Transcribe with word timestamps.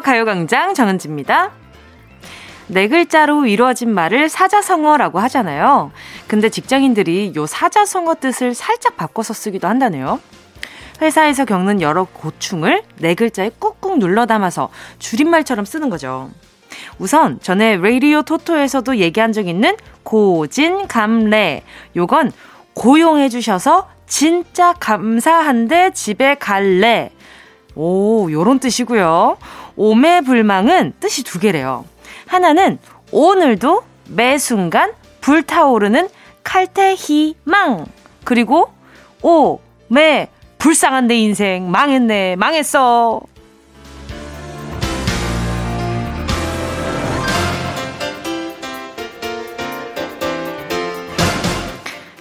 가요광장 0.00 0.74
정은지입니다. 0.74 1.52
네 2.68 2.88
글자로 2.88 3.46
이루어진 3.46 3.92
말을 3.92 4.28
사자성어라고 4.28 5.20
하잖아요. 5.20 5.92
근데 6.26 6.48
직장인들이 6.48 7.32
요 7.36 7.46
사자성어 7.46 8.16
뜻을 8.16 8.54
살짝 8.54 8.96
바꿔서 8.96 9.34
쓰기도 9.34 9.68
한다네요. 9.68 10.20
회사에서 11.00 11.44
겪는 11.44 11.80
여러 11.80 12.04
고충을 12.04 12.82
네 12.98 13.14
글자에 13.14 13.50
꾹꾹 13.58 13.98
눌러 13.98 14.26
담아서 14.26 14.70
줄임말처럼 14.98 15.64
쓰는 15.64 15.90
거죠. 15.90 16.30
우선 16.98 17.38
전에 17.40 17.76
레이디오 17.76 18.22
토토에서도 18.22 18.96
얘기한 18.96 19.32
적 19.32 19.46
있는 19.46 19.76
고진감래. 20.02 21.62
요건 21.96 22.32
고용해 22.74 23.28
주셔서 23.28 23.88
진짜 24.06 24.72
감사한데 24.74 25.90
집에 25.92 26.34
갈래. 26.34 27.10
오, 27.74 28.30
요런 28.30 28.58
뜻이고요. 28.58 29.36
오매불망은 29.76 30.94
뜻이 31.00 31.22
두 31.24 31.38
개래요. 31.38 31.84
하나는 32.26 32.78
오늘도 33.12 33.82
매 34.08 34.38
순간 34.38 34.92
불타오르는 35.20 36.08
칼퇴희망. 36.44 37.86
그리고 38.24 38.72
오, 39.22 39.60
매, 39.88 40.28
불쌍한 40.58 41.06
내 41.06 41.16
인생. 41.16 41.70
망했네, 41.70 42.36
망했어. 42.36 43.20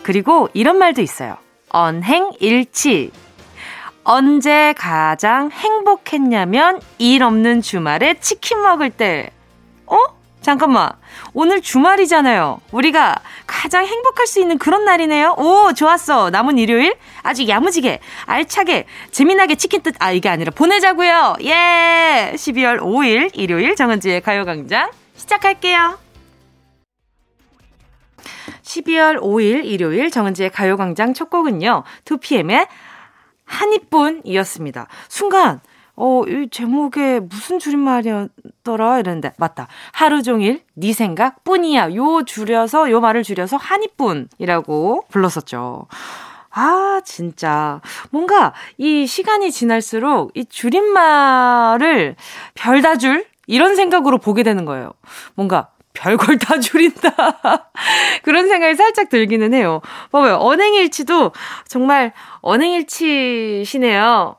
그리고 0.03 0.49
이런 0.53 0.77
말도 0.77 1.01
있어요. 1.01 1.37
언행일치. 1.69 3.11
언제 4.05 4.73
가장 4.77 5.49
행복했냐면 5.49 6.79
일 6.99 7.23
없는 7.23 7.61
주말에 7.61 8.19
치킨 8.19 8.61
먹을 8.61 8.91
때. 8.91 9.31
어? 9.87 9.97
잠깐만. 10.41 10.91
오늘 11.33 11.59
주말이잖아요. 11.59 12.61
우리가 12.71 13.15
가장 13.47 13.83
행복할 13.83 14.27
수 14.27 14.39
있는 14.39 14.59
그런 14.59 14.85
날이네요. 14.85 15.35
오, 15.39 15.73
좋았어. 15.73 16.29
남은 16.29 16.59
일요일 16.59 16.95
아주 17.23 17.47
야무지게, 17.47 17.99
알차게, 18.27 18.85
재미나게 19.09 19.55
치킨 19.55 19.81
뜻, 19.81 19.95
아, 19.97 20.11
이게 20.11 20.29
아니라 20.29 20.51
보내자고요. 20.51 21.37
예! 21.41 22.31
12월 22.35 22.79
5일 22.79 23.31
일요일 23.33 23.75
정은지의 23.75 24.21
가요광장 24.21 24.91
시작할게요. 25.15 25.97
12월 28.61 29.19
5일 29.19 29.65
일요일 29.65 30.11
정은지의 30.11 30.49
가요광장 30.51 31.13
첫 31.13 31.29
곡은요. 31.29 31.83
2PM의 32.05 32.67
한이뿐이었습니다. 33.45 34.87
순간 35.07 35.61
어, 35.97 36.23
이 36.27 36.49
제목에 36.51 37.21
무슨 37.21 37.57
줄임말이었더라? 37.57 38.99
이랬는데, 38.99 39.33
맞다. 39.37 39.67
하루 39.93 40.23
종일 40.23 40.61
네 40.73 40.91
생각 40.91 41.43
뿐이야. 41.45 41.95
요 41.95 42.23
줄여서, 42.25 42.91
요 42.91 42.99
말을 42.99 43.23
줄여서 43.23 43.55
한이뿐이라고 43.57 45.05
불렀었죠. 45.09 45.87
아, 46.51 47.01
진짜. 47.05 47.81
뭔가 48.11 48.53
이 48.77 49.07
시간이 49.07 49.51
지날수록 49.51 50.31
이 50.35 50.45
줄임말을 50.45 52.15
별다 52.55 52.97
줄? 52.97 53.25
이런 53.47 53.75
생각으로 53.75 54.17
보게 54.17 54.43
되는 54.43 54.65
거예요. 54.65 54.91
뭔가 55.35 55.69
별걸 55.95 56.37
다 56.37 56.59
줄인다. 56.59 57.11
그런 58.23 58.47
생각이 58.47 58.75
살짝 58.75 59.09
들기는 59.09 59.53
해요. 59.53 59.81
봐봐요. 60.11 60.35
언행일치도 60.35 61.31
정말 61.67 62.13
언행일치시네요. 62.41 64.35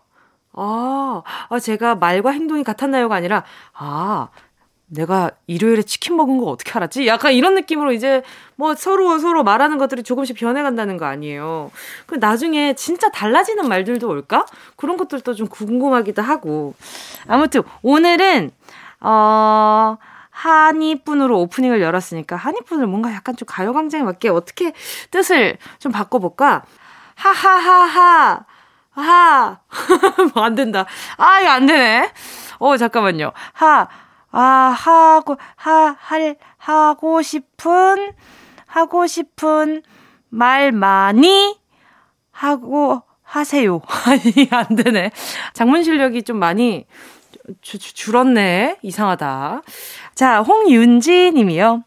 아, 0.52 1.22
아, 1.48 1.58
제가 1.58 1.96
말과 1.96 2.30
행동이 2.30 2.64
같았나요가 2.64 3.14
아니라, 3.14 3.44
아, 3.74 4.28
내가 4.88 5.32
일요일에 5.46 5.82
치킨 5.82 6.16
먹은 6.16 6.38
거 6.38 6.46
어떻게 6.46 6.70
알았지? 6.72 7.06
약간 7.08 7.32
이런 7.32 7.54
느낌으로 7.54 7.92
이제 7.92 8.22
뭐 8.54 8.74
서로 8.74 9.18
서로 9.18 9.42
말하는 9.42 9.78
것들이 9.78 10.04
조금씩 10.04 10.36
변해간다는 10.36 10.96
거 10.96 11.06
아니에요. 11.06 11.72
그 12.06 12.14
나중에 12.14 12.74
진짜 12.74 13.10
달라지는 13.10 13.68
말들도 13.68 14.08
올까? 14.08 14.46
그런 14.76 14.96
것들도 14.96 15.34
좀 15.34 15.48
궁금하기도 15.48 16.22
하고. 16.22 16.74
아무튼 17.26 17.62
오늘은, 17.82 18.52
어, 19.00 19.98
한이뿐으로 20.36 21.40
오프닝을 21.40 21.80
열었으니까 21.80 22.36
한이뿐을 22.36 22.86
뭔가 22.86 23.10
약간 23.14 23.34
좀 23.36 23.46
가요광장에 23.46 24.04
맞게 24.04 24.28
어떻게 24.28 24.74
뜻을 25.10 25.56
좀 25.78 25.92
바꿔볼까? 25.92 26.62
하하하하. 27.14 28.44
하. 28.90 29.58
뭐 30.34 30.44
안 30.44 30.54
된다. 30.54 30.84
아, 31.16 31.40
이거 31.40 31.50
안 31.50 31.64
되네. 31.64 32.12
어, 32.58 32.76
잠깐만요. 32.76 33.32
하. 33.54 33.88
아, 34.30 34.40
하고, 34.76 35.38
하, 35.56 35.96
할, 35.98 36.36
하고 36.58 37.22
싶은, 37.22 38.12
하고 38.66 39.06
싶은 39.06 39.82
말 40.28 40.70
많이 40.70 41.58
하고 42.30 43.02
하세요. 43.22 43.80
아니, 44.04 44.48
안 44.50 44.76
되네. 44.76 45.12
장문 45.54 45.82
실력이 45.82 46.24
좀 46.24 46.38
많이 46.38 46.84
주, 47.62 47.78
주, 47.78 47.94
줄었네. 47.94 48.78
이상하다. 48.82 49.62
자, 50.16 50.40
홍윤지 50.40 51.32
님이요. 51.32 51.84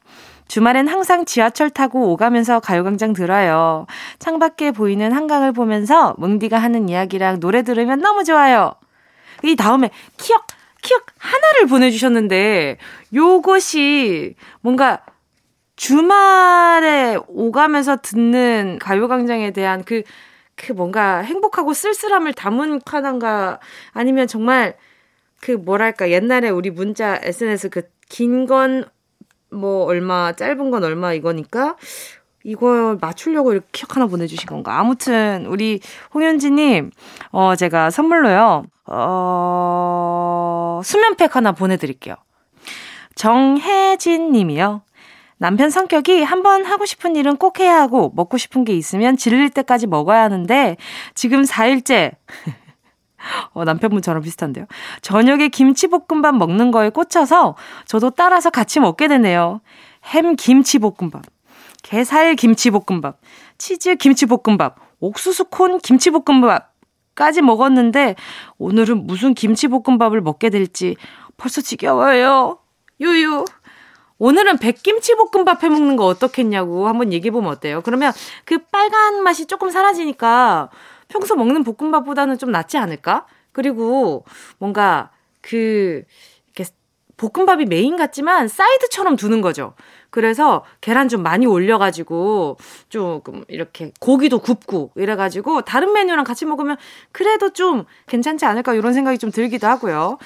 주말엔 0.47 0.87
항상 0.87 1.25
지하철 1.25 1.71
타고 1.71 2.11
오가면서 2.11 2.59
가요광장 2.59 3.13
들어요. 3.13 3.87
창밖에 4.19 4.69
보이는 4.69 5.11
한강을 5.11 5.51
보면서 5.51 6.13
뭉디가 6.19 6.59
하는 6.59 6.89
이야기랑 6.89 7.39
노래 7.39 7.63
들으면 7.63 7.99
너무 8.01 8.23
좋아요. 8.23 8.75
이 9.43 9.55
다음에 9.55 9.89
키역, 10.17 10.45
키역 10.83 11.07
하나를 11.17 11.65
보내주셨는데, 11.69 12.77
요것이 13.15 14.35
뭔가 14.61 15.03
주말에 15.75 17.17
오가면서 17.27 17.97
듣는 18.03 18.77
가요광장에 18.79 19.51
대한 19.51 19.83
그, 19.83 20.03
그 20.55 20.71
뭔가 20.71 21.17
행복하고 21.19 21.73
쓸쓸함을 21.73 22.33
담은 22.33 22.81
카난가 22.85 23.59
아니면 23.91 24.27
정말 24.27 24.77
그 25.41 25.51
뭐랄까 25.51 26.11
옛날에 26.11 26.49
우리 26.49 26.69
문자 26.69 27.19
SNS 27.23 27.69
그 27.69 27.81
긴 28.09 28.45
건 28.47 28.85
뭐 29.51 29.85
얼마 29.85 30.31
짧은 30.33 30.69
건 30.69 30.83
얼마 30.83 31.13
이거니까 31.13 31.75
이걸 32.43 32.99
맞추려고 33.01 33.51
이렇게 33.51 33.67
키 33.71 33.83
하나 33.89 34.05
보내주신 34.05 34.45
건가? 34.47 34.79
아무튼 34.79 35.47
우리 35.47 35.79
홍현지님 36.13 36.91
어 37.31 37.55
제가 37.55 37.89
선물로요 37.89 38.65
어 38.85 40.81
수면팩 40.83 41.35
하나 41.35 41.51
보내드릴게요. 41.53 42.15
정혜진님이요. 43.15 44.83
남편 45.37 45.69
성격이 45.69 46.21
한 46.23 46.43
번 46.43 46.65
하고 46.65 46.85
싶은 46.85 47.15
일은 47.15 47.37
꼭 47.37 47.59
해야 47.59 47.79
하고 47.81 48.11
먹고 48.15 48.37
싶은 48.37 48.65
게 48.65 48.73
있으면 48.75 49.17
질릴 49.17 49.49
때까지 49.49 49.87
먹어야 49.87 50.21
하는데 50.23 50.77
지금 51.15 51.43
4일째 51.43 52.11
어, 53.53 53.63
남편분 53.63 54.01
저랑 54.01 54.21
비슷한데요. 54.21 54.65
저녁에 55.01 55.49
김치볶음밥 55.49 56.35
먹는 56.35 56.71
거에 56.71 56.89
꽂혀서 56.89 57.55
저도 57.85 58.11
따라서 58.11 58.49
같이 58.49 58.79
먹게 58.79 59.07
되네요. 59.07 59.61
햄 60.05 60.35
김치볶음밥, 60.35 61.23
게살 61.83 62.35
김치볶음밥, 62.35 63.19
치즈 63.57 63.95
김치볶음밥, 63.95 64.75
옥수수 64.99 65.45
콘 65.45 65.79
김치볶음밥 65.79 66.73
까지 67.15 67.41
먹었는데 67.41 68.15
오늘은 68.57 69.05
무슨 69.05 69.33
김치볶음밥을 69.33 70.21
먹게 70.21 70.49
될지 70.49 70.95
벌써 71.35 71.61
지겨워요. 71.61 72.59
유유. 73.01 73.45
오늘은 74.19 74.57
백김치볶음밥 74.57 75.63
해 75.63 75.69
먹는 75.69 75.95
거 75.95 76.05
어떻겠냐고 76.05 76.87
한번 76.87 77.13
얘기해 77.13 77.31
보면 77.31 77.51
어때요? 77.51 77.81
그러면 77.81 78.11
그 78.43 78.57
빨간 78.57 79.23
맛이 79.23 79.47
조금 79.47 79.69
사라지니까 79.69 80.69
평소 81.09 81.35
먹는 81.35 81.63
볶음밥보다는 81.63 82.37
좀 82.37 82.51
낫지 82.51 82.77
않을까? 82.77 83.25
그리고 83.51 84.23
뭔가 84.57 85.11
그 85.41 86.03
이렇게 86.53 86.71
볶음밥이 87.17 87.65
메인 87.65 87.97
같지만 87.97 88.47
사이드처럼 88.47 89.17
두는 89.17 89.41
거죠. 89.41 89.73
그래서 90.11 90.63
계란 90.81 91.07
좀 91.09 91.21
많이 91.21 91.45
올려가지고 91.45 92.57
조금 92.89 93.43
이렇게 93.47 93.91
고기도 93.99 94.39
굽고 94.39 94.91
이래가지고 94.95 95.61
다른 95.61 95.93
메뉴랑 95.93 96.23
같이 96.23 96.45
먹으면 96.45 96.77
그래도 97.11 97.51
좀 97.51 97.85
괜찮지 98.07 98.45
않을까 98.45 98.73
이런 98.73 98.93
생각이 98.93 99.17
좀 99.17 99.31
들기도 99.31 99.67
하고요. 99.67 100.17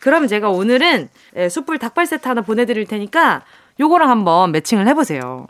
그럼 0.00 0.26
제가 0.26 0.50
오늘은 0.50 1.08
예, 1.36 1.48
숯불 1.48 1.78
닭발 1.78 2.06
세트 2.06 2.26
하나 2.28 2.42
보내드릴 2.42 2.86
테니까 2.86 3.42
요거랑 3.78 4.10
한번 4.10 4.52
매칭을 4.52 4.88
해보세요. 4.88 5.46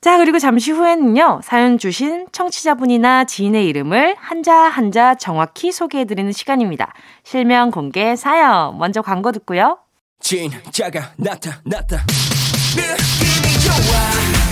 자, 0.00 0.16
그리고 0.16 0.38
잠시 0.38 0.70
후에는요, 0.70 1.40
사연 1.42 1.76
주신 1.76 2.26
청취자분이나 2.30 3.24
지인의 3.24 3.66
이름을 3.66 4.14
한자 4.18 4.54
한자 4.54 5.16
정확히 5.16 5.72
소개해드리는 5.72 6.30
시간입니다. 6.30 6.92
실명 7.24 7.72
공개 7.72 8.14
사연. 8.14 8.78
먼저 8.78 9.02
광고 9.02 9.32
듣고요. 9.32 9.78
진짜가 10.20 11.12
나타났다. 11.16 12.04
느낌이 12.76 13.58
좋아. 13.64 13.74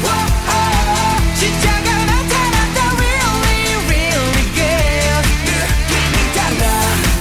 오, 0.02 0.06
오, 0.06 0.10
아, 0.48 1.16
진짜가 1.38 1.90
나타났다. 2.06 2.96
Really, 2.96 3.86
really 3.86 4.44
good. 4.50 5.22
느낌이 5.46 6.16
달라. 6.34 6.62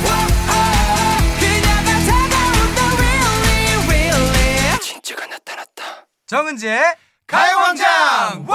오, 0.01 0.09
아, 0.49 0.53
그녀가 1.39 1.89
다가온다. 2.09 2.79
Really, 2.97 3.87
really. 3.87 4.79
진짜가 4.81 5.27
나타났다. 5.27 6.07
정은지의 6.25 6.81
가요광장 7.27 8.45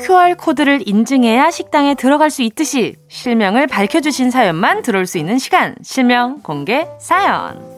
QR코드를 0.00 0.86
인증해야 0.86 1.50
식당에 1.50 1.94
들어갈 1.94 2.30
수 2.30 2.42
있듯이 2.42 2.96
실명을 3.08 3.66
밝혀주신 3.66 4.30
사연만 4.30 4.82
들어올 4.82 5.06
수 5.06 5.18
있는 5.18 5.38
시간. 5.38 5.74
실명 5.82 6.40
공개 6.42 6.86
사연. 6.98 7.73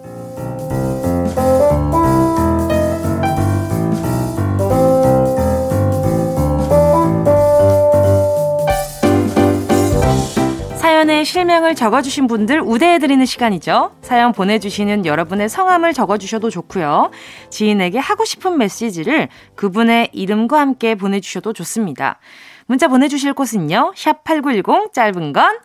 실명을 11.27 11.75
적어주신 11.75 12.27
분들 12.27 12.61
우대해드리는 12.63 13.25
시간이죠. 13.27 13.97
사연 14.01 14.33
보내주시는 14.33 15.05
여러분의 15.07 15.49
성함을 15.49 15.93
적어주셔도 15.93 16.51
좋고요. 16.51 17.11
지인에게 17.51 17.99
하고 17.99 18.25
싶은 18.25 18.57
메시지를 18.59 19.29
그분의 19.57 20.11
이름과 20.13 20.59
함께 20.59 20.95
보내주셔도 20.95 21.53
좋습니다. 21.53 22.19
문자 22.67 22.89
보내주실 22.89 23.33
곳은요. 23.35 23.93
샵 23.97 24.25
8910 24.25 24.93
짧은 24.93 25.33
건 25.33 25.59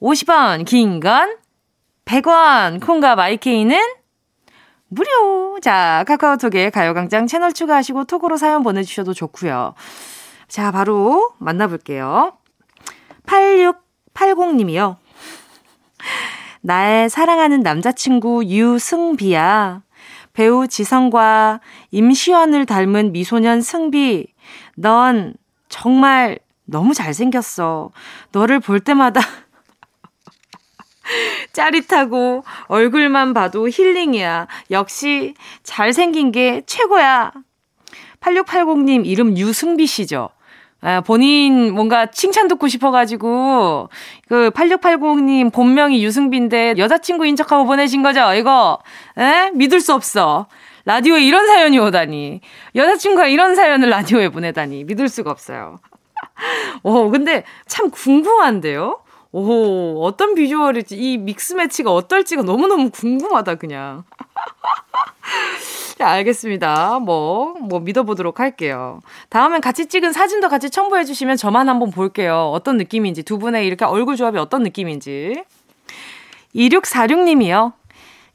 50원, 0.00 0.64
긴 0.64 1.00
건 1.00 1.36
100원, 2.04 2.84
콩과 2.84 3.16
마이케이는 3.16 3.78
무료! 4.88 5.60
자, 5.60 6.02
카카오톡에 6.06 6.70
가요광장 6.70 7.26
채널 7.26 7.52
추가하시고 7.52 8.04
톡으로 8.04 8.38
사연 8.38 8.62
보내주셔도 8.62 9.12
좋고요. 9.12 9.74
자, 10.48 10.70
바로 10.70 11.32
만나볼게요. 11.38 12.32
8680님이요. 14.18 14.96
나의 16.60 17.08
사랑하는 17.08 17.60
남자친구 17.60 18.44
유승비야. 18.46 19.82
배우 20.32 20.68
지성과 20.68 21.60
임시완을 21.90 22.66
닮은 22.66 23.12
미소년 23.12 23.60
승비. 23.60 24.26
넌 24.76 25.34
정말 25.68 26.38
너무 26.64 26.94
잘생겼어. 26.94 27.90
너를 28.32 28.60
볼 28.60 28.80
때마다 28.80 29.20
짜릿하고 31.52 32.44
얼굴만 32.66 33.34
봐도 33.34 33.68
힐링이야. 33.68 34.46
역시 34.70 35.34
잘생긴 35.62 36.32
게 36.32 36.62
최고야. 36.66 37.32
8680님 38.20 39.06
이름 39.06 39.36
유승비 39.36 39.86
씨죠? 39.86 40.30
아, 40.80 41.00
본인 41.00 41.74
뭔가 41.74 42.06
칭찬 42.06 42.46
듣고 42.46 42.68
싶어가지고, 42.68 43.88
그 44.28 44.50
8680님 44.50 45.52
본명이 45.52 46.04
유승비인데 46.04 46.74
여자친구인 46.78 47.34
척하고 47.34 47.64
보내신 47.66 48.02
거죠? 48.02 48.32
이거, 48.34 48.78
에? 49.18 49.50
믿을 49.54 49.80
수 49.80 49.92
없어. 49.92 50.46
라디오에 50.84 51.22
이런 51.22 51.46
사연이 51.48 51.78
오다니. 51.78 52.40
여자친구가 52.74 53.26
이런 53.26 53.56
사연을 53.56 53.90
라디오에 53.90 54.28
보내다니. 54.28 54.84
믿을 54.84 55.08
수가 55.08 55.30
없어요. 55.30 55.80
오, 56.82 57.10
근데 57.10 57.44
참 57.66 57.90
궁금한데요? 57.90 59.00
오, 59.32 60.02
어떤 60.04 60.34
비주얼일지, 60.34 60.96
이 60.96 61.18
믹스 61.18 61.54
매치가 61.54 61.92
어떨지가 61.92 62.42
너무너무 62.42 62.90
궁금하다, 62.90 63.56
그냥. 63.56 64.04
네, 65.98 66.04
알겠습니다. 66.04 67.00
뭐, 67.00 67.54
뭐 67.60 67.80
믿어보도록 67.80 68.38
할게요. 68.38 69.00
다음엔 69.30 69.60
같이 69.60 69.86
찍은 69.86 70.12
사진도 70.12 70.48
같이 70.48 70.70
첨부해주시면 70.70 71.36
저만 71.36 71.68
한번 71.68 71.90
볼게요. 71.90 72.52
어떤 72.54 72.76
느낌인지, 72.76 73.24
두 73.24 73.38
분의 73.38 73.66
이렇게 73.66 73.84
얼굴 73.84 74.14
조합이 74.14 74.38
어떤 74.38 74.62
느낌인지. 74.62 75.42
2646님이요. 76.54 77.72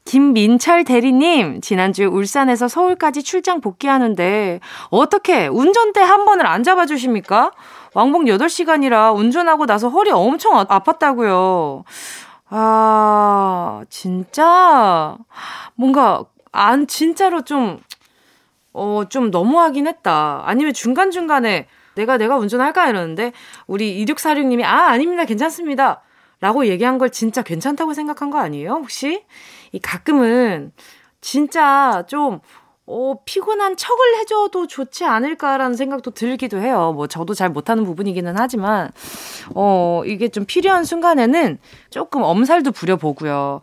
김민철 0.04 0.84
대리님, 0.84 1.62
지난주 1.62 2.04
울산에서 2.04 2.68
서울까지 2.68 3.22
출장 3.22 3.62
복귀하는데, 3.62 4.60
어떻게 4.90 5.46
운전대 5.46 6.02
한 6.02 6.26
번을 6.26 6.46
안 6.46 6.62
잡아주십니까? 6.62 7.52
왕복 7.94 8.24
8시간이라 8.24 9.16
운전하고 9.16 9.64
나서 9.64 9.88
허리 9.88 10.10
엄청 10.10 10.58
아, 10.58 10.64
아팠다고요. 10.64 11.84
아, 12.50 13.84
진짜? 13.88 15.16
뭔가, 15.74 16.24
안, 16.54 16.86
진짜로 16.86 17.42
좀, 17.42 17.80
어, 18.72 19.02
좀 19.08 19.30
너무하긴 19.30 19.88
했다. 19.88 20.42
아니면 20.46 20.72
중간중간에 20.72 21.66
내가, 21.96 22.16
내가 22.16 22.36
운전할까? 22.36 22.88
이러는데, 22.88 23.32
우리 23.66 24.04
2646님이, 24.04 24.62
아, 24.64 24.88
아닙니다. 24.88 25.24
괜찮습니다. 25.24 26.02
라고 26.40 26.66
얘기한 26.66 26.98
걸 26.98 27.10
진짜 27.10 27.42
괜찮다고 27.42 27.92
생각한 27.92 28.30
거 28.30 28.38
아니에요? 28.38 28.70
혹시? 28.70 29.24
이 29.72 29.80
가끔은 29.80 30.72
진짜 31.20 32.04
좀, 32.06 32.38
어, 32.86 33.14
피곤한 33.24 33.76
척을 33.76 34.18
해줘도 34.18 34.68
좋지 34.68 35.04
않을까라는 35.04 35.74
생각도 35.74 36.12
들기도 36.12 36.58
해요. 36.58 36.92
뭐, 36.94 37.08
저도 37.08 37.34
잘 37.34 37.48
못하는 37.48 37.84
부분이기는 37.84 38.34
하지만, 38.36 38.92
어, 39.56 40.02
이게 40.06 40.28
좀 40.28 40.44
필요한 40.44 40.84
순간에는 40.84 41.58
조금 41.90 42.22
엄살도 42.22 42.70
부려보고요. 42.72 43.60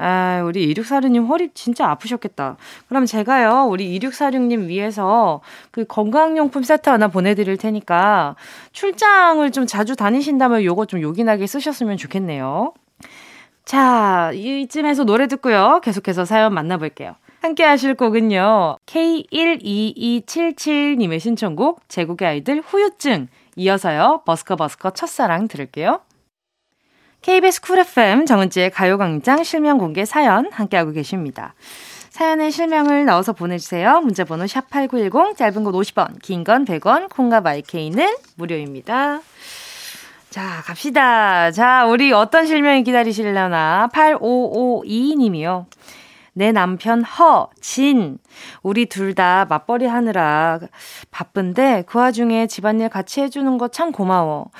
아, 0.00 0.42
우리 0.44 0.72
2646님 0.72 1.26
허리 1.26 1.50
진짜 1.54 1.90
아프셨겠다. 1.90 2.56
그럼 2.88 3.04
제가요, 3.04 3.66
우리 3.68 3.98
2646님 3.98 4.68
위해서 4.68 5.40
그 5.72 5.84
건강용품 5.84 6.62
세트 6.62 6.88
하나 6.88 7.08
보내드릴 7.08 7.56
테니까 7.56 8.36
출장을 8.72 9.50
좀 9.50 9.66
자주 9.66 9.96
다니신다면 9.96 10.62
요거 10.62 10.86
좀 10.86 11.02
요긴하게 11.02 11.48
쓰셨으면 11.48 11.96
좋겠네요. 11.96 12.74
자, 13.64 14.30
이쯤에서 14.34 15.02
노래 15.04 15.26
듣고요. 15.26 15.80
계속해서 15.82 16.24
사연 16.24 16.54
만나볼게요. 16.54 17.16
함께 17.40 17.64
하실 17.64 17.94
곡은요. 17.94 18.76
K12277님의 18.86 21.18
신청곡, 21.20 21.88
제국의 21.88 22.28
아이들 22.28 22.62
후유증. 22.64 23.28
이어서요, 23.56 24.22
버스커 24.24 24.54
버스커 24.56 24.90
첫사랑 24.90 25.48
들을게요. 25.48 26.00
KBS 27.22 27.60
쿨 27.60 27.78
FM 27.80 28.26
정은지의 28.26 28.70
가요광장 28.70 29.42
실명 29.44 29.78
공개 29.78 30.04
사연 30.04 30.50
함께하고 30.52 30.92
계십니다. 30.92 31.54
사연의 32.10 32.50
실명을 32.52 33.04
넣어서 33.04 33.32
보내주세요. 33.32 34.00
문자번호 34.00 34.44
샵8910, 34.46 35.36
짧은 35.36 35.64
건 35.64 35.72
50원, 35.72 36.20
긴 36.22 36.42
건 36.44 36.64
100원, 36.64 37.08
콩과 37.10 37.40
마이케이는 37.42 38.16
무료입니다. 38.36 39.20
자, 40.30 40.62
갑시다. 40.64 41.50
자, 41.52 41.86
우리 41.86 42.12
어떤 42.12 42.46
실명이 42.46 42.84
기다리시려나. 42.84 43.88
8552님이요. 43.92 45.66
내 46.34 46.52
남편 46.52 47.02
허, 47.02 47.50
진. 47.60 48.18
우리 48.62 48.86
둘 48.86 49.14
다 49.14 49.44
맞벌이 49.48 49.86
하느라 49.86 50.60
바쁜데 51.10 51.84
그 51.86 51.98
와중에 51.98 52.46
집안일 52.46 52.88
같이 52.88 53.20
해주는 53.20 53.58
거 53.58 53.68
참 53.68 53.90
고마워. 53.90 54.50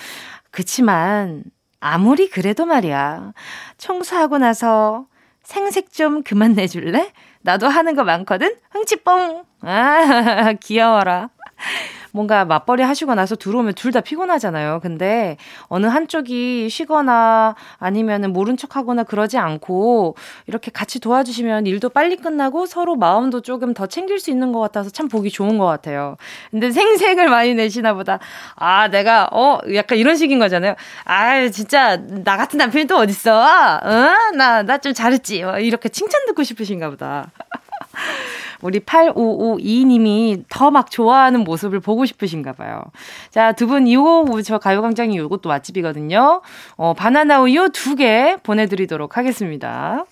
그치만 0.51 1.45
아무리 1.81 2.29
그래도 2.29 2.67
말이야. 2.67 3.33
청소하고 3.79 4.39
나서 4.39 5.07
생색 5.43 5.93
좀 5.93 6.23
그만 6.23 6.55
내줄래? 6.55 7.13
나도 7.43 7.69
하는 7.69 7.95
거 7.95 8.05
많거든? 8.05 8.57
흥치뽕! 8.71 9.45
아, 9.63 10.53
귀여워라. 10.61 11.31
뭔가 12.19 12.45
맞벌이 12.45 12.83
하시고 12.83 13.15
나서 13.15 13.37
들어오면 13.37 13.75
둘 13.75 13.89
다 13.93 14.01
피곤하잖아요. 14.03 14.81
근데 14.83 15.37
어느 15.69 15.87
한쪽이 15.87 16.69
쉬거나 16.69 17.55
아니면은 17.79 18.33
모른 18.35 18.57
척 18.59 18.77
하거나 18.77 19.03
그러지 19.05 19.39
않고 19.39 20.15
이렇게 20.47 20.71
같이 20.71 20.99
도와주시면 21.01 21.67
일도 21.67 21.89
빨리 21.91 22.17
끝나고 22.17 22.67
서로 22.67 22.97
마음도 22.97 23.41
조금 23.41 23.73
더 23.73 23.87
챙길 23.87 24.19
수 24.19 24.31
있는 24.31 24.53
것 24.53 24.61
같아서 24.61 24.91
참 24.91 25.09
보기 25.09 25.31
좋은 25.31 25.57
것 25.59 25.65
같아요. 25.67 26.17
근데 26.51 26.71
생색을 26.71 27.29
많이 27.29 27.55
내시나 27.55 27.95
보다. 27.95 28.19
아, 28.57 28.89
내가, 28.89 29.29
어, 29.33 29.59
약간 29.75 29.97
이런 29.97 30.17
식인 30.17 30.39
거잖아요. 30.39 30.75
아, 31.05 31.49
진짜, 31.49 31.97
나 31.97 32.37
같은 32.37 32.59
남편이 32.59 32.87
또 32.87 32.97
어딨어? 32.99 33.33
어? 33.33 34.37
나, 34.37 34.63
나 34.63 34.79
좀 34.79 34.93
잘했지. 34.93 35.43
뭐 35.45 35.59
이렇게 35.59 35.89
칭찬 35.89 36.27
듣고 36.27 36.43
싶으신가 36.43 36.91
보다. 36.91 37.31
우리 38.63 38.81
8552님이 38.81 40.45
더 40.49 40.71
막 40.71 40.91
좋아하는 40.91 41.45
모습을 41.45 41.81
보고 41.81 42.05
싶으신가 42.05 42.53
봐요. 42.53 42.83
자, 43.31 43.53
두 43.53 43.67
분 43.69 43.87
이거 43.87 44.25
저 44.45 44.59
가요광장이 44.59 45.15
이것도 45.17 45.49
맛집이거든요. 45.49 46.43
어, 46.77 46.95
바나나 46.95 47.41
우유 47.43 47.69
두 47.73 47.95
개 47.97 48.37
보내드리도록 48.43 49.17
하겠습니다. 49.17 50.05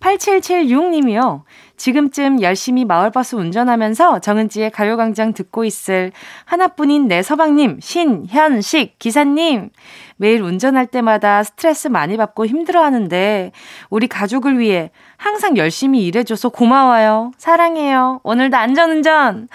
8776님이요. 0.00 1.42
지금쯤 1.76 2.42
열심히 2.42 2.84
마을버스 2.84 3.36
운전하면서 3.36 4.18
정은지의 4.20 4.70
가요광장 4.70 5.32
듣고 5.32 5.64
있을 5.64 6.12
하나뿐인 6.44 7.08
내 7.08 7.22
서방님, 7.22 7.78
신현식 7.80 8.98
기사님. 8.98 9.70
매일 10.16 10.42
운전할 10.42 10.88
때마다 10.88 11.44
스트레스 11.44 11.88
많이 11.88 12.16
받고 12.16 12.46
힘들어 12.46 12.82
하는데, 12.82 13.52
우리 13.90 14.08
가족을 14.08 14.58
위해 14.58 14.90
항상 15.16 15.56
열심히 15.56 16.04
일해줘서 16.04 16.48
고마워요. 16.48 17.30
사랑해요. 17.38 18.20
오늘도 18.24 18.56
안전운전! 18.56 19.48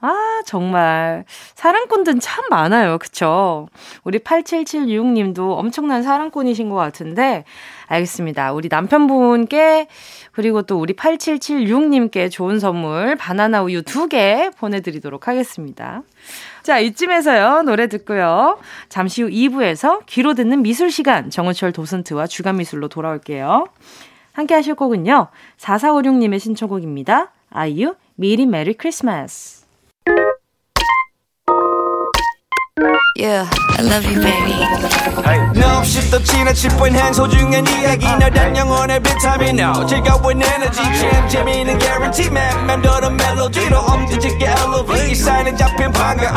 아, 0.00 0.42
정말. 0.46 1.24
사랑꾼들은 1.56 2.20
참 2.20 2.44
많아요. 2.50 2.98
그쵸? 2.98 3.68
우리 4.04 4.20
8776님도 4.20 5.58
엄청난 5.58 6.04
사랑꾼이신 6.04 6.68
것 6.68 6.76
같은데, 6.76 7.44
알겠습니다. 7.88 8.52
우리 8.52 8.68
남편분께, 8.70 9.88
그리고 10.30 10.62
또 10.62 10.78
우리 10.78 10.94
8776님께 10.94 12.30
좋은 12.30 12.60
선물, 12.60 13.16
바나나 13.16 13.62
우유 13.62 13.82
두 13.82 14.06
개 14.08 14.50
보내드리도록 14.56 15.26
하겠습니다. 15.26 16.02
자, 16.62 16.78
이쯤에서요, 16.78 17.62
노래 17.62 17.88
듣고요. 17.88 18.58
잠시 18.88 19.22
후 19.22 19.28
2부에서 19.28 20.06
귀로 20.06 20.34
듣는 20.34 20.62
미술 20.62 20.92
시간, 20.92 21.28
정은철 21.28 21.72
도슨트와 21.72 22.28
주간 22.28 22.56
미술로 22.56 22.88
돌아올게요. 22.88 23.66
함께 24.32 24.54
하실 24.54 24.76
곡은요, 24.76 25.26
4456님의 25.58 26.38
신청곡입니다. 26.38 27.32
아이유, 27.50 27.96
미리 28.14 28.46
메리 28.46 28.74
크리스마스. 28.74 29.57
Yeah, 33.20 33.50
I 33.76 33.82
love 33.82 34.06
you, 34.06 34.20
baby. 34.22 34.54
No, 35.60 35.78
없이 35.78 36.08
또 36.08 36.22
지나칠 36.22 36.70
뻔한 36.76 37.12
소중한 37.12 37.66
이야기. 37.66 38.06
너란 38.06 38.56
영혼의 38.56 39.02
비타민. 39.02 39.58
No 39.58 39.84
즐거운 39.84 40.40
에너지. 40.40 40.80
참 40.80 41.28
재미있는 41.28 41.80
guarantee 41.80 42.28
man 42.30 42.64
맘대로 42.66 43.10
멜로디로 43.10 43.76
엄지짓게 43.76 44.46
elevate. 44.46 45.10
이 45.10 45.14
사인에 45.16 45.56
잡힌 45.56 45.90
반가움 45.90 46.36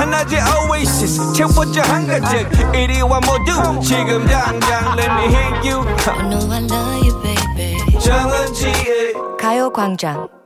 하나의 0.00 0.40
oasis 0.70 1.34
채워져 1.34 1.82
한가득 1.82 2.50
이리와 2.74 3.20
모두 3.20 3.80
지금 3.82 4.26
당장 4.26 4.96
let 4.96 5.10
me 5.12 5.24
hit 5.34 5.68
you. 5.68 5.84
I 6.08 6.28
know 6.30 6.50
I 6.50 6.62
love 6.64 7.06
you, 7.06 7.22
baby. 7.22 7.76
정은지의 8.00 9.12
가요광장. 9.38 10.41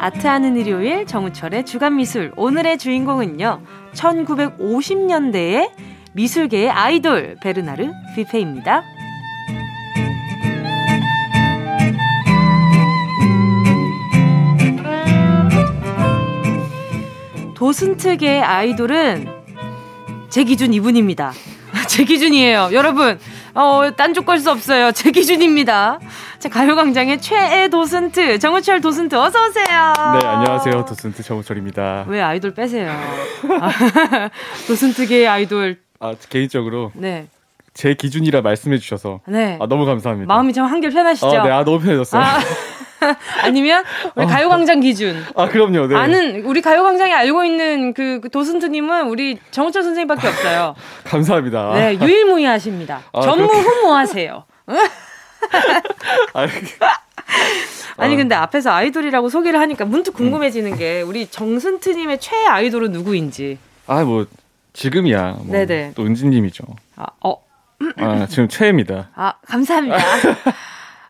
아트하는 0.00 0.56
일요일 0.56 1.04
정우철의 1.04 1.66
주간미술 1.66 2.32
오늘의 2.34 2.78
주인공은요 2.78 3.60
1950년대의 3.92 5.70
미술계의 6.14 6.70
아이돌 6.70 7.36
베르나르 7.42 7.92
비페입니다 8.16 8.82
도슨트계의 17.54 18.42
아이돌은 18.42 19.28
제 20.30 20.44
기준 20.44 20.72
이분입니다 20.72 21.34
제 21.88 22.04
기준이에요 22.04 22.70
여러분 22.72 23.18
어, 23.54 23.90
딴 23.96 24.14
쪽 24.14 24.24
걸 24.24 24.38
수 24.38 24.50
없어요. 24.50 24.92
제 24.92 25.10
기준입니다. 25.10 25.98
자, 26.40 26.48
가요광장의 26.48 27.20
최애 27.20 27.68
도슨트, 27.68 28.38
정우철 28.38 28.80
도슨트, 28.80 29.14
어서오세요. 29.14 29.66
네, 29.66 30.26
안녕하세요. 30.26 30.86
도슨트 30.86 31.22
정우철입니다. 31.22 32.06
왜 32.08 32.22
아이돌 32.22 32.54
빼세요? 32.54 32.88
아, 33.60 34.30
도슨트계의 34.66 35.28
아이돌. 35.28 35.76
아, 35.98 36.14
개인적으로 36.30 36.92
네. 36.94 37.26
제 37.74 37.92
기준이라 37.92 38.40
말씀해 38.40 38.78
주셔서 38.78 39.20
네. 39.28 39.58
아, 39.60 39.66
너무 39.66 39.84
감사합니다. 39.84 40.32
마음이 40.32 40.54
참 40.54 40.64
한결 40.64 40.90
편하시죠? 40.92 41.26
아, 41.28 41.42
네, 41.42 41.50
아, 41.50 41.62
너무 41.62 41.78
편해졌어요. 41.78 42.22
아, 42.22 42.38
아니면 43.44 43.84
우리 44.14 44.24
가요광장 44.24 44.80
기준. 44.80 45.22
아, 45.36 45.46
그럼요. 45.46 45.88
네. 45.88 45.94
아는 45.94 46.46
우리 46.46 46.62
가요광장이 46.62 47.12
알고 47.12 47.44
있는 47.44 47.92
그, 47.92 48.20
그 48.22 48.30
도슨트님은 48.30 49.08
우리 49.08 49.38
정우철 49.50 49.82
선생님밖에 49.82 50.26
없어요. 50.26 50.74
감사합니다. 51.04 51.74
네, 51.74 51.98
유일무이하십니다. 52.00 53.02
아, 53.12 53.20
전무후무하세요. 53.20 54.44
아, 56.34 56.46
아니 57.96 58.16
근데 58.16 58.34
앞에서 58.34 58.70
아이돌이라고 58.70 59.28
소개를 59.28 59.60
하니까 59.60 59.84
문득 59.84 60.14
궁금해지는 60.14 60.76
게 60.76 61.02
우리 61.02 61.26
정승트님의 61.26 62.18
최애 62.20 62.46
아이돌은 62.46 62.92
누구인지. 62.92 63.58
아, 63.86 64.04
뭐 64.04 64.26
지금이야. 64.72 65.36
뭐, 65.42 65.46
네네. 65.52 65.92
또 65.94 66.04
은지님이죠. 66.04 66.64
아, 66.96 67.06
어, 67.24 67.36
아, 67.96 68.26
지금 68.28 68.48
최애입니다. 68.48 69.10
아 69.14 69.34
감사합니다. 69.46 69.96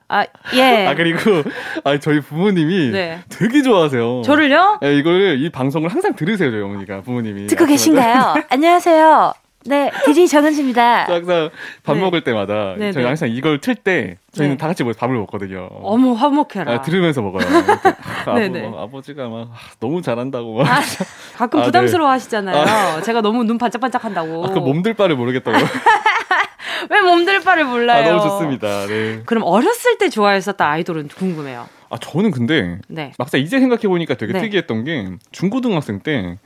아 0.09 0.27
예. 0.55 0.87
아 0.87 0.95
그리고 0.95 1.43
아 1.85 1.99
저희 2.01 2.21
부모님이 2.21 2.91
네. 2.91 3.21
되게 3.29 3.63
좋아하세요. 3.63 4.23
저를요? 4.23 4.79
네, 4.83 4.97
이걸 4.97 5.41
이 5.41 5.51
방송을 5.51 5.89
항상 5.89 6.15
들으세요, 6.17 6.51
저희 6.51 6.61
어머니가 6.63 7.03
부모님이. 7.03 7.47
듣고. 7.47 7.67
계신가요? 7.67 8.35
안녕하세요. 8.49 9.35
네, 9.67 9.91
DJ 10.07 10.27
정은지입니다. 10.29 11.05
항상 11.13 11.51
밥 11.83 11.95
네. 11.95 12.01
먹을 12.01 12.23
때마다 12.25 12.75
네, 12.79 12.93
저희 12.93 13.03
네. 13.03 13.09
항상 13.09 13.29
이걸 13.31 13.61
틀 13.61 13.75
때 13.75 14.17
저희는 14.33 14.57
네. 14.57 14.59
다 14.59 14.67
같이 14.67 14.83
모여서 14.83 14.99
밥을 14.99 15.15
먹거든요. 15.17 15.69
어머 15.83 16.13
화목해라. 16.13 16.73
아, 16.73 16.83
들으면서 16.83 17.21
먹어요. 17.23 17.47
그러니까 17.47 17.97
아버, 18.27 18.39
네네. 18.39 18.73
아버 18.77 19.03
지가 19.03 19.29
막 19.29 19.51
아, 19.53 19.57
너무 19.79 20.01
잘한다고 20.03 20.55
막. 20.55 20.67
아, 20.67 20.81
가끔 21.37 21.61
아, 21.61 21.65
부담스러워 21.65 22.11
하시잖아요. 22.11 23.03
제가 23.03 23.21
너무 23.21 23.45
눈 23.45 23.59
반짝반짝 23.59 24.05
한다고. 24.05 24.47
아, 24.47 24.49
그 24.51 24.59
몸들 24.59 24.95
바를 24.95 25.17
모르겠다고. 25.17 25.57
왜 26.91 27.01
몸들 27.03 27.41
바를 27.41 27.65
몰라요? 27.65 28.05
아, 28.05 28.09
너무 28.09 28.23
좋습니다. 28.23 28.87
네. 28.87 29.23
그럼 29.27 29.43
어렸을 29.45 29.99
때 29.99 30.09
좋아했었던 30.09 30.67
아이돌은 30.67 31.09
궁금해요. 31.09 31.69
아, 31.91 31.99
저는 31.99 32.31
근데 32.31 32.79
네. 32.89 33.13
막상 33.19 33.41
이제 33.41 33.59
생각해 33.61 33.83
보니까 33.83 34.15
되게 34.15 34.33
네. 34.33 34.41
특이했던 34.41 34.85
게 34.85 35.09
중고등학생 35.33 36.01
때 36.01 36.39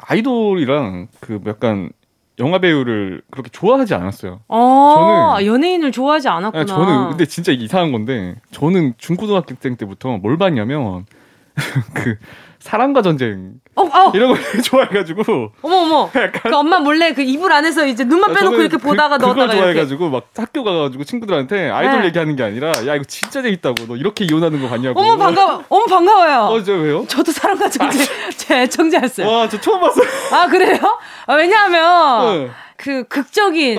아이돌이랑 0.00 1.08
그 1.20 1.40
약간 1.46 1.90
영화 2.38 2.58
배우를 2.58 3.22
그렇게 3.30 3.48
좋아하지 3.50 3.94
않았어요. 3.94 4.40
어, 4.48 5.36
저는- 5.38 5.46
연예인을 5.46 5.92
좋아하지 5.92 6.28
않았구나. 6.28 6.60
아니, 6.60 6.66
저는 6.68 7.08
근데 7.10 7.24
진짜 7.26 7.52
이상한 7.52 7.92
건데 7.92 8.34
저는 8.50 8.94
중고등학생 8.98 9.76
때부터 9.76 10.18
뭘 10.18 10.36
봤냐면 10.36 11.06
그 11.94 12.18
사랑과 12.66 13.00
전쟁 13.00 13.52
어, 13.76 13.82
어, 13.84 14.10
이런 14.12 14.32
걸 14.34 14.38
좋아해가지고 14.62 15.52
어머 15.62 15.76
어머. 15.76 16.10
약간 16.16 16.50
그 16.50 16.56
엄마 16.56 16.80
몰래 16.80 17.12
그 17.12 17.22
이불 17.22 17.52
안에서 17.52 17.86
이제 17.86 18.02
눈만 18.02 18.34
빼놓고 18.34 18.56
이렇게 18.56 18.76
보다가 18.76 19.18
그, 19.18 19.22
넣었다가 19.22 19.34
그걸 19.34 19.46
이렇게. 19.46 19.60
좋아해가지고 19.60 20.08
막 20.10 20.24
학교 20.36 20.64
가가지고 20.64 21.04
친구들한테 21.04 21.70
아이돌 21.70 22.00
네. 22.00 22.06
얘기하는 22.06 22.34
게 22.34 22.42
아니라 22.42 22.72
야 22.88 22.96
이거 22.96 23.04
진짜 23.06 23.40
재밌다고 23.40 23.86
너 23.86 23.96
이렇게 23.96 24.24
이혼하는 24.24 24.60
거 24.60 24.68
봤냐고 24.68 24.98
어머 25.00 25.16
반가워. 25.16 25.62
어머 25.68 25.84
반가워요. 25.86 26.38
어, 26.52 26.62
저 26.64 26.72
왜요? 26.72 27.04
저도 27.06 27.30
사랑과 27.30 27.68
전쟁 27.70 28.04
제 28.36 28.62
애청자였어요. 28.62 29.28
와, 29.30 29.48
저 29.48 29.60
처음 29.60 29.80
봤어요. 29.80 30.06
아 30.32 30.48
그래요? 30.48 30.80
아, 31.26 31.34
왜냐하면 31.34 32.46
네. 32.46 32.50
그 32.76 33.04
극적인 33.04 33.78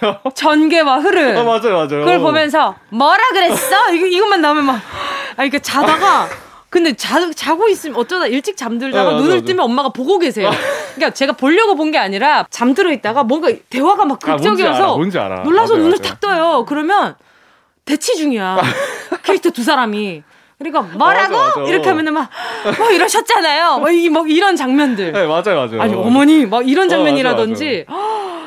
저- 0.00 0.20
전개와 0.34 0.98
흐름. 0.98 1.36
아, 1.38 1.44
맞아요, 1.44 1.74
맞아요. 1.74 1.88
그걸 2.00 2.18
보면서 2.18 2.74
뭐라 2.90 3.22
그랬어? 3.32 3.92
이거 3.94 4.06
이것만 4.06 4.40
나오면 4.40 4.64
막아 4.64 5.44
이게 5.44 5.60
자다가 5.60 6.28
근데 6.74 6.92
자, 6.92 7.30
자고 7.30 7.68
있으면 7.68 7.94
어쩌다 7.96 8.26
일찍 8.26 8.56
잠들다가 8.56 9.10
네, 9.12 9.16
눈을 9.18 9.34
맞아. 9.36 9.44
뜨면 9.46 9.64
엄마가 9.64 9.90
보고 9.90 10.18
계세요. 10.18 10.50
그러니까 10.96 11.14
제가 11.14 11.34
보려고 11.34 11.76
본 11.76 11.92
게 11.92 11.98
아니라 11.98 12.46
잠들어 12.50 12.90
있다가 12.90 13.22
뭔가 13.22 13.48
대화가 13.70 14.04
막 14.06 14.18
아, 14.24 14.30
뭔지 14.32 14.48
극적이어서 14.48 14.82
알아, 14.82 14.92
뭔지 14.96 15.16
알아. 15.16 15.42
놀라서 15.44 15.74
맞아요, 15.74 15.84
눈을 15.84 15.98
맞아요. 16.00 16.10
탁 16.10 16.20
떠요. 16.20 16.64
그러면 16.66 17.14
대치 17.84 18.16
중이야. 18.16 18.60
캐릭터 19.22 19.50
두 19.50 19.62
사람이. 19.62 20.24
그러니까 20.58 20.82
뭐라고 20.96 21.36
맞아, 21.36 21.60
맞아. 21.60 21.70
이렇게 21.70 21.88
하면은 21.88 22.12
막 22.14 22.30
뭐 22.78 22.90
이러셨잖아요. 22.90 23.78
뭐, 23.80 23.90
이, 23.90 24.08
뭐 24.08 24.26
이런 24.26 24.56
장면들. 24.56 25.12
네, 25.12 25.26
맞아요, 25.26 25.66
맞아요. 25.66 25.82
아니 25.82 25.94
어머니 25.94 26.46
막 26.46 26.66
이런 26.68 26.86
어, 26.86 26.88
장면이라든지. 26.88 27.84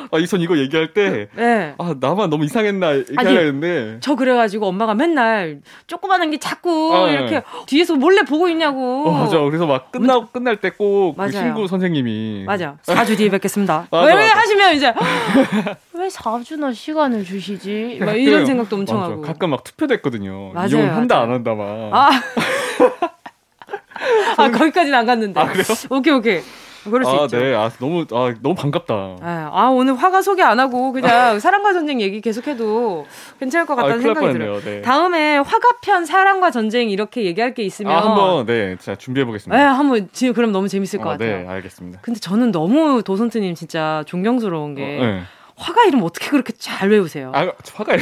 아, 0.09 0.17
이선 0.19 0.39
이거 0.39 0.57
얘기할 0.57 0.93
때, 0.93 1.27
네. 1.35 1.75
아, 1.77 1.93
나만 1.99 2.29
너무 2.29 2.45
이상했나, 2.45 2.87
아니, 2.87 2.99
얘기하려 3.11 3.39
했는데. 3.41 3.97
저 3.99 4.15
그래가지고 4.15 4.65
엄마가 4.67 4.93
맨날 4.95 5.59
조그마한 5.87 6.31
게 6.31 6.37
자꾸 6.37 6.95
아, 6.95 7.09
이렇게 7.09 7.35
네. 7.35 7.43
뒤에서 7.65 7.95
몰래 7.95 8.23
보고 8.23 8.47
있냐고. 8.47 9.03
어, 9.09 9.11
맞아. 9.11 9.37
그래서 9.41 9.67
막 9.67 9.91
끝나, 9.91 10.25
끝날 10.31 10.55
때 10.61 10.69
꼭 10.69 11.17
그. 11.17 11.29
신구 11.31 11.67
선생님이. 11.67 12.45
맞아. 12.47 12.77
4주 12.85 13.17
뒤에 13.17 13.29
뵙겠습니다. 13.29 13.87
맞아, 13.91 14.05
왜 14.05 14.13
맞아. 14.13 14.37
하시면 14.39 14.75
이제 14.75 14.93
왜 15.97 16.07
4주나 16.07 16.73
시간을 16.73 17.23
주시지? 17.23 17.99
막 18.01 18.13
이런. 18.15 18.45
생각도 18.45 18.75
엄청 18.75 18.99
맞아. 18.99 19.11
하고. 19.11 19.21
가끔 19.21 19.49
막 19.51 19.63
투표도 19.63 19.93
했거든요. 19.95 20.51
맞아요, 20.53 20.67
이혼 20.69 20.89
한다, 20.89 21.15
맞아요. 21.15 21.27
안 21.27 21.33
한다, 21.35 21.55
막. 21.55 21.65
아. 21.93 22.09
아, 24.37 24.51
거기까지는 24.51 24.97
안 24.97 25.05
갔는데. 25.05 25.39
아, 25.39 25.47
그래요? 25.47 25.63
오케이, 25.89 26.13
오케이. 26.13 26.41
그럴 26.83 27.03
수 27.03 27.11
아, 27.11 27.23
있죠. 27.25 27.37
네. 27.37 27.53
아, 27.53 27.69
너무 27.79 28.05
아, 28.11 28.33
너무 28.41 28.55
반갑다. 28.55 28.93
아, 29.21 29.49
아, 29.51 29.67
오늘 29.67 29.95
화가 29.95 30.21
소개 30.21 30.41
안 30.41 30.59
하고 30.59 30.93
그냥 30.93 31.37
사랑과 31.41 31.73
전쟁 31.73 31.99
얘기 31.99 32.21
계속해도 32.21 33.05
괜찮을 33.39 33.65
것 33.65 33.73
아, 33.73 33.83
같다는 33.83 33.97
날 33.97 34.03
생각이 34.15 34.33
들어요. 34.33 34.61
네. 34.61 34.81
다음에 34.81 35.37
화가편 35.37 36.05
사랑과 36.05 36.49
전쟁 36.51 36.89
이렇게 36.89 37.23
얘기할 37.25 37.53
게 37.53 37.63
있으면 37.63 37.91
아, 37.91 38.05
한번 38.05 38.45
네. 38.45 38.77
자, 38.79 38.95
준비해 38.95 39.23
네, 39.23 39.25
보겠습니다. 39.25 39.73
한번 39.73 40.07
지금 40.13 40.33
그럼 40.33 40.51
너무 40.53 40.69
재밌을 40.69 40.99
것 40.99 41.09
어, 41.09 41.11
같아요. 41.13 41.41
네, 41.41 41.47
알겠습니다. 41.47 41.99
근데 42.01 42.19
저는 42.19 42.51
너무 42.51 43.03
도선트님 43.03 43.55
진짜 43.55 44.03
존경스러운 44.05 44.75
게 44.75 44.83
어, 44.83 45.05
네. 45.05 45.21
화가 45.57 45.85
이름 45.85 46.03
어떻게 46.03 46.29
그렇게 46.29 46.53
잘 46.53 46.89
외우세요? 46.89 47.31
아, 47.33 47.47
화가 47.73 47.97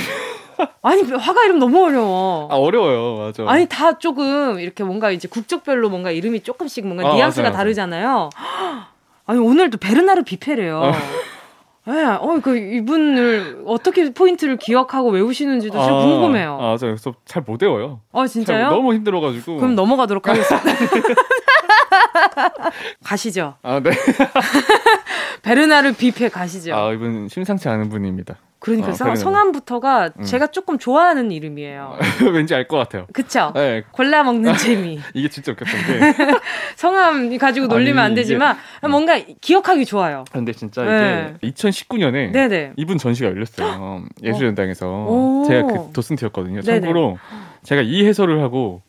아니 0.84 1.02
화가 1.04 1.44
이름 1.46 1.60
너무 1.60 1.84
어려워. 1.86 2.48
아, 2.52 2.56
어려워요. 2.56 3.18
맞아. 3.26 3.44
아니 3.50 3.66
다 3.68 3.98
조금 3.98 4.60
이렇게 4.60 4.84
뭔가 4.84 5.12
이제 5.12 5.28
국적별로 5.28 5.90
뭔가 5.90 6.12
이름이 6.12 6.42
조금씩 6.44 6.86
뭔가 6.86 7.10
아, 7.10 7.14
뉘앙스가 7.14 7.50
맞아요. 7.50 7.58
다르잖아요. 7.58 8.30
아니 9.26 9.40
오늘도 9.40 9.78
베르나르 9.80 10.24
비페래요. 10.24 10.78
어. 10.80 10.92
예, 11.88 12.04
어, 12.04 12.40
그 12.42 12.58
이분을 12.58 13.62
어떻게 13.68 14.12
포인트를 14.12 14.58
기억하고 14.58 15.10
외우시는지도 15.12 15.78
진짜 15.78 15.94
궁금해요. 15.94 16.56
아, 16.56 16.62
맞아요. 16.62 16.78
그래서 16.80 17.14
잘 17.26 17.44
못 17.46 17.62
외워요. 17.62 18.02
어, 18.12 18.22
잘 18.22 18.28
진짜요? 18.30 18.70
너무 18.70 18.94
힘들어 18.96 19.22
가지고. 19.22 19.58
그럼 19.58 19.76
넘어가도록 19.76 20.28
하겠습니다. 20.28 20.68
가시죠. 23.04 23.56
아, 23.64 23.80
네. 23.80 23.92
베르나르 25.42 25.94
비페 25.94 26.30
가시죠. 26.30 26.76
아, 26.76 26.92
이분 26.94 27.28
심상치 27.30 27.68
않은 27.70 27.90
분입니다. 27.90 28.38
그러니까 28.60 28.90
아, 28.90 28.94
성- 28.94 29.06
베르나르. 29.08 29.20
성함부터가 29.22 30.10
음. 30.20 30.24
제가 30.24 30.48
조금 30.48 30.80
좋아하는 30.80 31.32
이름이에요. 31.32 32.00
왠지 32.34 32.56
알 32.56 32.68
것 32.68 32.78
같아요. 32.78 33.06
그쵸? 33.14 33.52
네, 33.54 33.84
골라 33.92 34.24
먹는 34.24 34.58
재미. 34.58 35.00
이게 35.14 35.28
진짜 35.30 35.52
웃겼던 35.52 35.82
게. 35.82 36.34
성함 36.76 37.38
가지고 37.38 37.68
놀리면 37.68 38.00
아니, 38.00 38.06
안 38.06 38.12
이게- 38.14 38.22
되지만 38.22 38.58
음. 38.84 38.90
뭔가 38.92 39.20
기억하기 39.40 39.86
좋아요. 39.86 40.26
근데 40.32 40.52
진짜 40.52 40.84
네. 40.84 41.36
이게 41.44 41.54
2019년에 41.54 42.32
네네. 42.32 42.74
이분 42.78 42.98
전시가 42.98 43.30
열렸어요. 43.30 44.04
예술연당에서. 44.24 44.88
오. 44.88 45.46
제가 45.48 45.68
그 45.68 45.90
도슨트였거든요. 45.94 46.62
네네. 46.62 46.80
참고로 46.80 47.20
제가 47.64 47.82
이 47.84 48.04
해설을 48.06 48.42
하고 48.42 48.82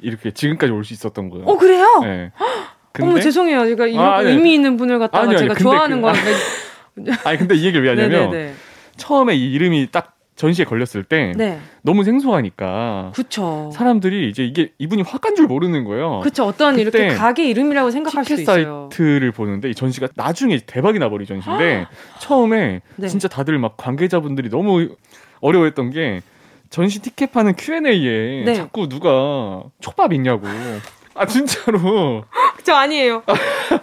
이렇게 0.00 0.32
지금까지 0.32 0.72
올 0.72 0.82
수 0.82 0.92
있었던 0.94 1.28
거예요. 1.30 1.44
어 1.46 1.56
그래요? 1.56 2.00
네. 2.02 2.32
어머 3.00 3.20
죄송해요. 3.20 3.66
제가 3.66 3.86
이런 3.86 4.04
아, 4.04 4.16
아니, 4.18 4.30
의미 4.32 4.54
있는 4.54 4.76
분을 4.76 4.98
갖다가 4.98 5.24
아니요, 5.24 5.38
아니, 5.38 5.44
제가 5.44 5.54
근데 5.54 5.62
좋아하는 5.62 6.00
그- 6.02 6.06
건데. 6.06 7.12
아니 7.24 7.38
근데 7.38 7.54
이 7.54 7.64
얘기를 7.64 7.82
왜 7.84 7.90
하냐면 7.90 8.30
네네네. 8.30 8.54
처음에 8.96 9.34
이 9.36 9.52
이름이 9.52 9.88
딱 9.92 10.16
전시에 10.36 10.64
걸렸을 10.64 11.04
때 11.04 11.32
네. 11.36 11.60
너무 11.82 12.02
생소하니까 12.02 13.12
그쵸. 13.14 13.70
사람들이 13.74 14.28
이제 14.28 14.42
이게 14.42 14.72
이분이 14.78 15.02
화가인 15.02 15.36
줄 15.36 15.46
모르는 15.46 15.84
거예요. 15.84 16.20
그쵸. 16.24 16.44
어떤 16.44 16.78
이렇게 16.78 17.08
가게 17.08 17.48
이름이라고 17.48 17.90
생각할 17.90 18.24
티켓 18.24 18.40
있어요. 18.42 18.88
사이트를 18.90 19.32
보는데 19.32 19.68
이 19.70 19.74
전시가 19.74 20.08
나중에 20.16 20.58
대박이 20.66 20.98
나버린 20.98 21.26
전시인데 21.26 21.86
처음에 22.20 22.80
네. 22.96 23.08
진짜 23.08 23.28
다들 23.28 23.58
막 23.58 23.76
관계자분들이 23.76 24.48
너무 24.50 24.88
어려워했던 25.40 25.90
게 25.90 26.22
전시 26.70 27.00
티켓 27.02 27.32
파는 27.32 27.54
Q&A에 27.56 28.44
네. 28.44 28.54
자꾸 28.54 28.88
누가 28.88 29.62
촉밥 29.80 30.12
있냐고 30.14 30.46
아 31.14 31.26
진짜로 31.26 32.24
저 32.64 32.74
아니에요. 32.74 33.22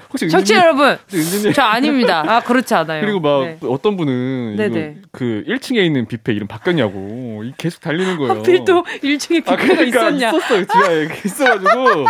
혹시 0.10 0.30
청취자 0.30 0.56
은진님- 0.56 0.64
여러분. 0.64 0.98
은진님 1.14 1.54
저 1.54 1.62
아닙니다. 1.64 2.24
아, 2.26 2.40
그렇지 2.42 2.74
않아요. 2.74 3.02
그리고 3.02 3.20
막 3.20 3.44
네. 3.46 3.58
어떤 3.64 3.98
분은 3.98 4.56
네네. 4.56 4.96
그 5.12 5.44
1층에 5.48 5.78
있는 5.86 6.06
뷔페 6.08 6.32
이름 6.34 6.48
바뀌었냐고 6.48 7.44
이 7.44 7.54
계속 7.58 7.82
달리는 7.82 8.18
거예요. 8.18 8.34
하필 8.34 8.64
또 8.66 8.84
1층에 8.84 9.44
뷔페가 9.46 9.54
아 9.54 9.56
그러니까 9.58 10.10
있었냐. 10.10 10.30
있었어요 10.30 10.66
지하에 10.66 11.08
있어가지고 11.26 12.06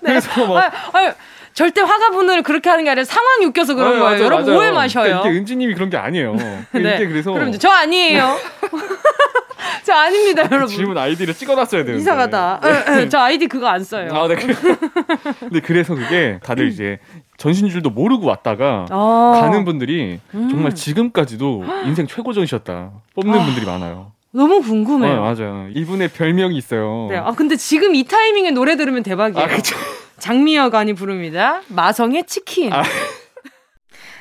그래서 0.00 0.46
막 0.46 0.56
아, 0.94 0.98
아, 0.98 1.14
절대 1.52 1.80
화가 1.80 2.10
분을 2.10 2.42
그렇게 2.42 2.70
하는 2.70 2.84
게 2.84 2.90
아니라 2.90 3.04
상황이 3.04 3.44
웃겨서 3.46 3.74
그런 3.74 3.88
아, 3.88 3.98
거예요. 3.98 4.04
맞아, 4.04 4.24
여러분 4.24 4.46
맞아요. 4.46 4.58
오해 4.58 4.70
마셔요. 4.70 5.04
그러니까 5.04 5.28
이게 5.28 5.38
은지님이 5.38 5.74
그런 5.74 5.90
게 5.90 5.96
아니에요. 5.96 6.34
네. 6.72 6.96
이게 6.96 7.06
그래서 7.08 7.32
그럼 7.32 7.52
저 7.58 7.68
아니에요. 7.68 8.36
저 9.84 9.92
아닙니다, 9.92 10.48
그 10.48 10.54
여러분. 10.54 10.74
질문 10.74 10.96
아이디를 10.96 11.34
찍어놨어야 11.34 11.84
되는데 11.84 12.00
이상하다. 12.00 12.60
에, 12.64 13.02
에, 13.02 13.08
저 13.08 13.18
아이디 13.18 13.46
그거 13.46 13.66
안 13.68 13.82
써요. 13.84 14.10
아, 14.12 14.28
네. 14.28 14.36
근데 15.40 15.60
그래서 15.60 15.94
그게 15.94 16.38
다들 16.42 16.68
이제 16.68 16.98
전신 17.36 17.68
줄도 17.68 17.90
모르고 17.90 18.26
왔다가 18.26 18.86
어. 18.90 19.38
가는 19.40 19.64
분들이 19.64 20.20
음. 20.34 20.48
정말 20.50 20.74
지금까지도 20.74 21.64
인생 21.84 22.06
최고 22.06 22.32
전시였다 22.32 22.90
뽑는 23.14 23.38
아, 23.38 23.44
분들이 23.44 23.66
많아요. 23.66 24.12
너무 24.32 24.60
궁금해요. 24.62 25.12
어, 25.12 25.20
맞아요. 25.20 25.68
이분의 25.74 26.08
별명이 26.08 26.56
있어요. 26.56 27.08
네. 27.10 27.16
아 27.16 27.32
근데 27.32 27.56
지금 27.56 27.94
이 27.94 28.04
타이밍에 28.04 28.52
노래 28.52 28.76
들으면 28.76 29.02
대박이에요. 29.02 29.44
아, 29.44 29.48
그쵸. 29.48 29.76
장미여관이 30.20 30.92
부릅니다. 30.92 31.62
마성의 31.68 32.24
치킨. 32.26 32.72
아. 32.72 32.82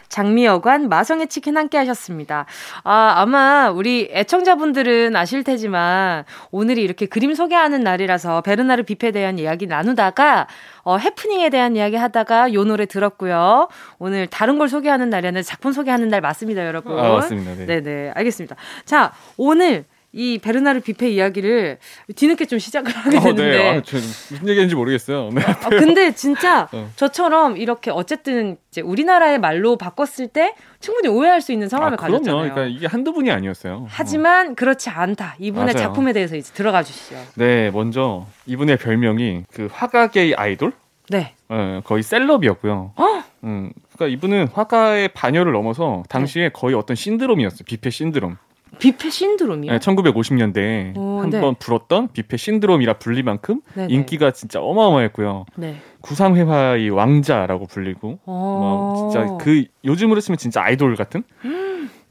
장미여관 0.09 0.89
마성의 0.89 1.27
치킨 1.27 1.55
함께 1.55 1.77
하셨습니다. 1.77 2.47
아, 2.83 3.13
아마 3.17 3.69
우리 3.69 4.09
애청자분들은 4.11 5.15
아실 5.15 5.43
테지만 5.43 6.25
오늘이 6.49 6.81
이렇게 6.81 7.05
그림 7.05 7.35
소개하는 7.35 7.81
날이라서 7.81 8.41
베르나르 8.41 8.83
뷔페에 8.83 9.11
대한 9.11 9.37
이야기 9.37 9.67
나누다가 9.67 10.47
어, 10.81 10.97
해프닝에 10.97 11.51
대한 11.51 11.75
이야기 11.75 11.95
하다가 11.95 12.53
요 12.53 12.63
노래 12.63 12.87
들었고요. 12.87 13.67
오늘 13.99 14.25
다른 14.25 14.57
걸 14.57 14.67
소개하는 14.67 15.11
날이 15.11 15.27
아니라 15.27 15.43
작품 15.43 15.71
소개하는 15.71 16.07
날 16.09 16.21
맞습니다, 16.21 16.65
여러분. 16.65 16.97
아, 16.97 17.13
맞습니다. 17.13 17.53
네. 17.53 17.65
네네, 17.81 18.13
알겠습니다. 18.15 18.55
자, 18.85 19.13
오늘 19.37 19.85
이 20.11 20.39
베르나르 20.39 20.79
뷔페 20.81 21.09
이야기를 21.09 21.77
뒤늦게 22.15 22.45
좀 22.45 22.57
시작을 22.57 22.91
하게 22.91 23.17
어, 23.17 23.21
되는데. 23.21 23.49
네. 23.57 23.69
아, 23.69 23.81
저 23.83 23.97
무슨 23.97 24.47
얘기인지 24.47 24.75
모르겠어요. 24.75 25.29
네. 25.31 25.41
아, 25.41 25.69
근데 25.69 26.11
진짜 26.13 26.67
어. 26.73 26.89
저처럼 26.95 27.57
이렇게 27.57 27.91
어쨌든 27.91 28.57
이제 28.71 28.81
우리나라의 28.81 29.39
말로 29.39 29.77
바꿨을 29.77 30.29
때 30.29 30.55
충분히 30.79 31.09
오해할 31.09 31.41
수 31.41 31.51
있는 31.51 31.69
성함을 31.69 31.93
아, 31.93 31.97
그럼요. 31.97 32.13
가졌잖아요. 32.23 32.53
그러니까 32.53 32.75
이게 32.75 32.87
한두 32.87 33.13
분이 33.13 33.29
아니었어요. 33.29 33.73
어. 33.73 33.87
하지만 33.87 34.55
그렇지 34.55 34.89
않다. 34.89 35.35
이분의 35.37 35.73
맞아요. 35.75 35.87
작품에 35.87 36.13
대해서 36.13 36.35
이제 36.35 36.51
들어가 36.53 36.81
주시죠. 36.81 37.15
네, 37.35 37.69
먼저 37.69 38.25
이분의 38.47 38.77
별명이 38.77 39.43
그 39.53 39.67
화가계의 39.71 40.33
아이돌? 40.35 40.71
네. 41.09 41.35
어, 41.49 41.81
거의 41.83 42.01
셀럽이었고요. 42.03 42.93
어? 42.95 43.23
음, 43.43 43.71
그러니까 43.93 44.13
이분은 44.15 44.47
화가의 44.53 45.09
반열을 45.09 45.51
넘어서 45.53 46.03
당시에 46.09 46.43
네. 46.45 46.49
거의 46.51 46.75
어떤 46.75 46.95
신드롬이었어요. 46.95 47.59
뷔페 47.67 47.89
신드롬. 47.91 48.37
뷔페 48.77 49.09
신드롬이요? 49.09 49.71
네, 49.71 49.79
1950년대에 49.79 50.97
오, 50.97 51.21
한 51.21 51.29
네. 51.29 51.41
번 51.41 51.55
불었던 51.55 52.09
뷔페 52.13 52.37
신드롬이라 52.37 52.99
불릴 52.99 53.23
만큼 53.23 53.61
네네. 53.73 53.93
인기가 53.93 54.31
진짜 54.31 54.61
어마어마했고요. 54.61 55.45
네. 55.55 55.77
구상회화의 56.01 56.89
왕자라고 56.91 57.65
불리고 57.65 58.19
어. 58.25 58.57
뭐 58.59 59.11
진짜 59.11 59.37
그 59.37 59.65
요즘으로 59.83 60.21
치면 60.21 60.37
진짜 60.37 60.61
아이돌 60.63 60.95
같은. 60.95 61.23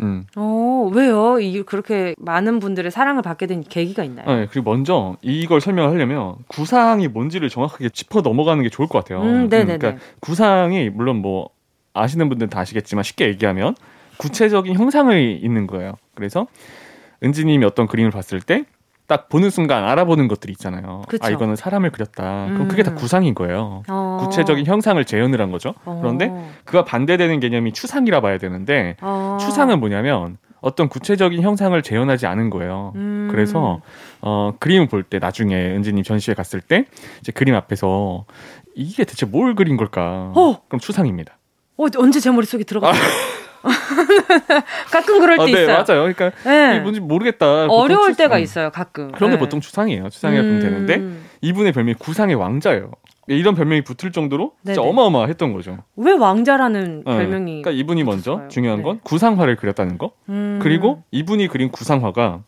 음. 0.01 0.25
어, 0.37 0.91
왜요? 0.95 1.41
이 1.41 1.63
그렇게 1.63 2.15
많은 2.19 2.61
분들의 2.61 2.91
사랑을 2.91 3.23
받게 3.23 3.47
된 3.47 3.63
계기가 3.63 4.05
있나요? 4.05 4.27
네, 4.27 4.47
그리고 4.51 4.71
먼저 4.71 5.17
이걸 5.23 5.61
설명하려면 5.61 6.37
구상이 6.47 7.09
뭔지를 7.09 7.49
정확하게 7.49 7.89
짚어 7.89 8.21
넘어가는 8.21 8.63
게 8.63 8.69
좋을 8.69 8.89
것 8.89 8.99
같아요. 8.99 9.23
음, 9.23 9.49
네네네. 9.49 9.79
그러니까 9.79 10.03
구상이 10.21 10.91
물론 10.91 11.17
뭐 11.17 11.51
아시는 11.95 12.29
분들은 12.29 12.49
다 12.51 12.61
아시겠지만 12.61 13.03
쉽게 13.03 13.27
얘기하면 13.27 13.75
구체적인 14.19 14.75
형상이 14.75 15.35
있는 15.37 15.67
거예요. 15.67 15.95
그래서 16.19 16.49
은지님이 17.23 17.65
어떤 17.65 17.87
그림을 17.87 18.11
봤을 18.11 18.41
때 18.41 18.65
딱 19.07 19.31
보는 19.31 19.49
순간 19.49 19.85
알아보는 19.85 20.29
것들이 20.29 20.53
있잖아요. 20.53 21.01
그쵸. 21.09 21.27
아 21.27 21.31
이거는 21.31 21.57
사람을 21.57 21.91
그렸다. 21.93 22.45
그럼 22.49 22.61
음. 22.61 22.69
그게 22.69 22.83
다 22.83 22.93
구상인 22.95 23.35
거예요. 23.35 23.83
어. 23.89 24.19
구체적인 24.21 24.67
형상을 24.67 25.03
재현을 25.03 25.41
한 25.41 25.51
거죠. 25.51 25.73
어. 25.87 25.99
그런데 26.03 26.31
그가 26.67 26.85
반대되는 26.85 27.41
개념이 27.41 27.73
추상이라 27.73 28.21
봐야 28.21 28.37
되는데 28.37 28.97
어. 29.01 29.39
추상은 29.41 29.81
뭐냐면 29.81 30.37
어떤 30.61 30.91
구체적인 30.91 31.41
형상을 31.41 31.81
재현하지 31.83 32.27
않은 32.27 32.51
거예요. 32.51 32.93
음. 32.97 33.29
그래서 33.31 33.81
어 34.21 34.53
그림을 34.61 34.89
볼 34.89 35.05
때 35.05 35.19
나중에 35.19 35.55
은지님 35.55 36.05
전시회 36.05 36.35
갔을 36.35 36.61
때 36.61 36.85
이제 37.21 37.33
그림 37.33 37.55
앞에서 37.55 38.27
이게 38.75 39.05
대체 39.05 39.25
뭘 39.25 39.55
그린 39.55 39.79
걸까? 39.79 40.35
어. 40.37 40.61
그럼 40.69 40.81
추상입니다. 40.81 41.39
어, 41.79 41.87
언제 41.97 42.21
제 42.21 42.31
머릿속에 42.31 42.63
들어갔어요? 42.65 43.01
가끔 44.91 45.21
그럴 45.21 45.37
때 45.37 45.43
아, 45.43 45.47
네, 45.47 45.51
있어요. 45.53 45.67
맞아요. 45.67 46.13
그러니까 46.15 46.31
네. 46.45 46.71
이게 46.75 46.81
뭔지 46.81 47.01
모르겠다. 47.01 47.67
어려울 47.67 48.13
추- 48.13 48.17
때가 48.19 48.37
음, 48.37 48.43
있어요, 48.43 48.71
가끔. 48.71 49.13
그런 49.13 49.31
게 49.31 49.37
네. 49.37 49.41
보통 49.41 49.61
추상이에요. 49.61 50.09
추상이라 50.09 50.43
음. 50.43 50.61
되는데 50.61 51.03
이분의 51.41 51.73
별명이 51.73 51.95
구상의 51.95 52.35
왕자예요. 52.37 52.91
이런 53.31 53.55
별명이 53.55 53.83
붙을 53.83 54.11
정도로 54.11 54.53
진짜 54.65 54.81
네네. 54.81 54.91
어마어마했던 54.91 55.53
거죠. 55.53 55.77
왜 55.97 56.13
왕자라는 56.13 57.03
네. 57.05 57.17
별명이 57.19 57.63
그러니까 57.63 57.71
이분이 57.73 58.03
먼저 58.05 58.33
붙었어요? 58.37 58.49
중요한 58.49 58.79
네. 58.79 58.85
건 58.85 59.01
구상화를 59.03 59.57
그렸다는 59.57 59.99
거. 59.99 60.13
음. 60.31 60.59
그리고 60.63 61.03
이분이 61.11 61.49
그린 61.49 61.71
구상화가 61.71 62.41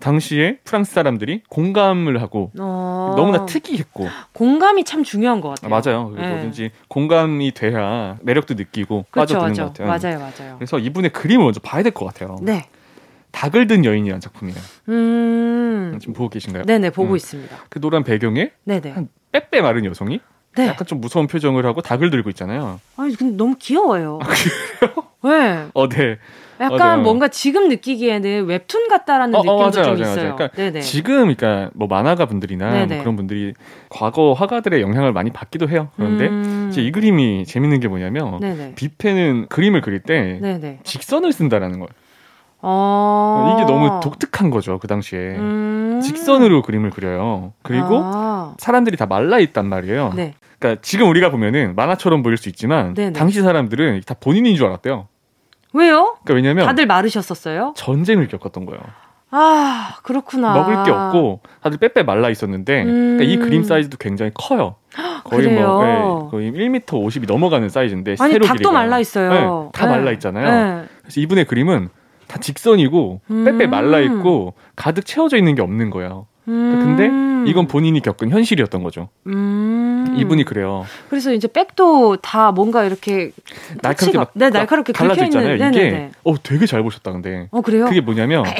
당시에 0.00 0.58
프랑스 0.64 0.92
사람들이 0.94 1.42
공감을 1.48 2.20
하고 2.22 2.50
어. 2.58 3.14
너무나 3.16 3.46
특이했고 3.46 4.08
공감이 4.32 4.84
참 4.84 5.04
중요한 5.04 5.40
것 5.40 5.50
아, 5.62 5.68
같아요. 5.68 5.70
맞아요. 6.08 6.14
네. 6.16 6.28
뭐든지 6.28 6.70
공감이 6.88 7.52
돼야 7.52 8.16
매력도 8.22 8.54
느끼고 8.54 9.06
그렇죠, 9.10 9.34
빠져드는 9.38 9.48
맞죠. 9.50 9.62
것 9.62 9.84
같아요. 9.88 10.16
맞아요, 10.18 10.32
맞아요. 10.38 10.54
그래서 10.58 10.78
이분의 10.78 11.10
그림을 11.12 11.44
먼저 11.44 11.60
봐야 11.60 11.82
될 11.82 11.92
것 11.92 12.06
같아요. 12.06 12.36
네. 12.42 12.66
닭을 13.32 13.66
든 13.68 13.84
여인이라는 13.84 14.20
작품이에요. 14.20 14.58
음. 14.88 15.98
지금 16.00 16.14
보고 16.14 16.28
계신가요? 16.30 16.64
네네, 16.64 16.90
보고 16.90 17.10
음. 17.12 17.16
있습니다. 17.16 17.56
그 17.68 17.80
노란 17.80 18.02
배경에 18.02 18.50
네네. 18.64 18.90
한 18.90 19.08
빼빼 19.32 19.60
마른 19.60 19.84
여성이 19.84 20.20
네. 20.56 20.66
약간 20.66 20.84
좀 20.86 21.00
무서운 21.00 21.28
표정을 21.28 21.64
하고 21.64 21.80
닭을 21.80 22.10
들고 22.10 22.30
있잖아요. 22.30 22.80
아니 22.96 23.14
근데 23.14 23.36
너무 23.36 23.54
귀여워요. 23.58 24.18
아, 24.22 25.28
네. 25.28 25.66
어, 25.74 25.88
네. 25.88 26.18
약간 26.60 26.78
맞아요. 26.78 27.02
뭔가 27.02 27.28
지금 27.28 27.68
느끼기에는 27.68 28.44
웹툰 28.44 28.88
같다라는 28.88 29.34
어, 29.34 29.38
어, 29.38 29.42
느낌도 29.42 29.58
맞아요, 29.58 29.72
좀 29.72 29.82
맞아요, 29.82 29.94
있어요. 29.94 30.14
맞아요. 30.24 30.36
그러니까 30.36 30.56
네네. 30.56 30.80
지금 30.80 31.34
그러니까 31.34 31.70
뭐 31.74 31.88
만화가 31.88 32.26
분들이나. 32.26 32.86
뭐 32.86 32.98
그런 32.98 33.16
분들이 33.16 33.54
과거 33.88 34.34
화가들의 34.34 34.82
영향을 34.82 35.12
많이 35.12 35.30
받기도 35.30 35.68
해요. 35.70 35.88
그런데 35.96 36.28
음. 36.28 36.68
이제 36.70 36.82
이 36.82 36.92
그림이 36.92 37.46
재밌는 37.46 37.80
게 37.80 37.88
뭐냐면 37.88 38.40
네네. 38.40 38.74
뷔페는 38.76 39.46
그림을 39.48 39.80
그릴 39.80 40.00
때 40.00 40.38
네네. 40.40 40.80
직선을 40.84 41.32
쓴다라는 41.32 41.78
거예요. 41.78 41.88
어. 42.62 43.54
이게 43.56 43.64
너무 43.64 44.00
독특한 44.02 44.50
거죠 44.50 44.78
그 44.78 44.86
당시에 44.86 45.18
음. 45.18 46.00
직선으로 46.02 46.60
그림을 46.60 46.90
그려요. 46.90 47.54
그리고 47.62 48.02
아. 48.04 48.54
사람들이 48.58 48.98
다 48.98 49.06
말라 49.06 49.38
있단 49.38 49.66
말이에요. 49.66 50.12
네. 50.14 50.34
그러니까 50.58 50.82
지금 50.82 51.08
우리가 51.08 51.30
보면은 51.30 51.74
만화처럼 51.74 52.22
보일 52.22 52.36
수 52.36 52.50
있지만 52.50 52.92
네네. 52.92 53.14
당시 53.14 53.40
사람들은 53.40 54.02
다 54.06 54.14
본인인 54.20 54.56
줄 54.56 54.66
알았대요. 54.66 55.08
왜요? 55.72 56.16
그러니까 56.24 56.34
왜냐면 56.34 56.66
다들 56.66 56.86
마르셨었어요? 56.86 57.74
전쟁을 57.76 58.28
겪었던 58.28 58.66
거예요. 58.66 58.80
아 59.32 59.96
그렇구나. 60.02 60.54
먹을 60.54 60.82
게 60.84 60.90
없고 60.90 61.40
다들 61.62 61.78
빼빼 61.78 62.02
말라 62.02 62.30
있었는데 62.30 62.82
음. 62.82 63.16
그러니까 63.16 63.24
이 63.24 63.36
그림 63.36 63.62
사이즈도 63.62 63.96
굉장히 63.98 64.32
커요. 64.34 64.74
거의 65.24 65.42
그래요? 65.44 65.68
뭐 65.68 65.84
네, 65.84 66.30
거의 66.30 66.52
1m 66.52 66.84
50이 66.86 67.26
넘어가는 67.28 67.68
사이즈인데 67.68 68.16
아니 68.18 68.34
닭도 68.34 68.54
길이가. 68.54 68.72
말라 68.72 68.98
있어요. 68.98 69.30
네, 69.30 69.78
다 69.78 69.86
네. 69.86 69.92
말라 69.96 70.10
있잖아요. 70.12 70.80
네. 70.80 70.88
그래서 71.02 71.20
이분의 71.20 71.44
그림은 71.44 71.90
다 72.26 72.38
직선이고 72.38 73.20
음. 73.30 73.44
빼빼 73.44 73.66
말라 73.68 74.00
있고 74.00 74.54
가득 74.74 75.04
채워져 75.06 75.36
있는 75.36 75.54
게 75.54 75.62
없는 75.62 75.90
거예요. 75.90 76.26
근데 76.50 77.06
음. 77.08 77.44
이건 77.46 77.66
본인이 77.68 78.00
겪은 78.00 78.30
현실이었던 78.30 78.82
거죠. 78.82 79.08
음. 79.26 80.14
이분이 80.16 80.44
그래요. 80.44 80.84
그래서 81.08 81.32
이제 81.32 81.46
백도 81.48 82.16
다 82.16 82.50
뭔가 82.52 82.84
이렇게 82.84 83.30
날카롭게 83.82 84.18
막 84.18 84.30
네 84.34 84.50
날카롭게 84.50 84.92
갈라져 84.92 85.26
긁혀 85.26 85.40
있는 85.40 85.54
있잖아요. 85.54 85.70
이게. 85.70 86.10
어 86.24 86.34
되게 86.42 86.66
잘 86.66 86.82
보셨다 86.82 87.12
근데 87.12 87.48
어 87.50 87.60
그래요? 87.60 87.84
그게 87.86 88.00
뭐냐면 88.00 88.44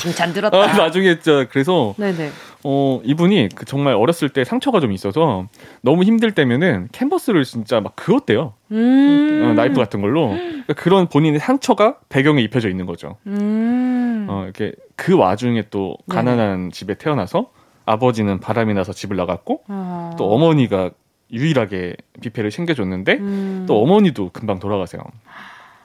칭찬 0.00 0.32
들었다. 0.32 0.56
아, 0.56 0.66
나중에 0.76 1.14
진짜 1.16 1.46
그래서 1.50 1.94
네네. 1.98 2.30
어 2.64 3.00
이분이 3.04 3.50
그 3.54 3.64
정말 3.66 3.94
어렸을 3.94 4.30
때 4.30 4.44
상처가 4.44 4.80
좀 4.80 4.92
있어서 4.92 5.46
너무 5.82 6.04
힘들 6.04 6.32
때면은 6.32 6.88
캔버스를 6.92 7.44
진짜 7.44 7.80
막 7.80 7.96
그었대요. 7.96 8.54
음. 8.72 9.42
어, 9.44 9.52
나이프 9.52 9.74
같은 9.74 10.00
걸로 10.00 10.28
그러니까 10.30 10.72
그런 10.74 11.06
본인의 11.06 11.40
상처가 11.40 11.98
배경에 12.08 12.40
입혀져 12.42 12.70
있는 12.70 12.86
거죠. 12.86 13.16
음. 13.26 14.26
어 14.30 14.44
이렇게 14.44 14.72
그 14.96 15.16
와중에 15.16 15.64
또 15.70 15.96
네네. 16.08 16.16
가난한 16.22 16.70
집에 16.70 16.94
태어나서 16.94 17.50
아버지는 17.84 18.40
바람이 18.40 18.72
나서 18.72 18.92
집을 18.92 19.16
나갔고 19.16 19.64
어. 19.68 20.14
또 20.18 20.32
어머니가 20.32 20.90
유일하게 21.32 21.96
뷔페를 22.22 22.50
챙겨줬는데 22.50 23.12
음. 23.18 23.64
또 23.68 23.82
어머니도 23.82 24.30
금방 24.32 24.58
돌아가세요. 24.58 25.02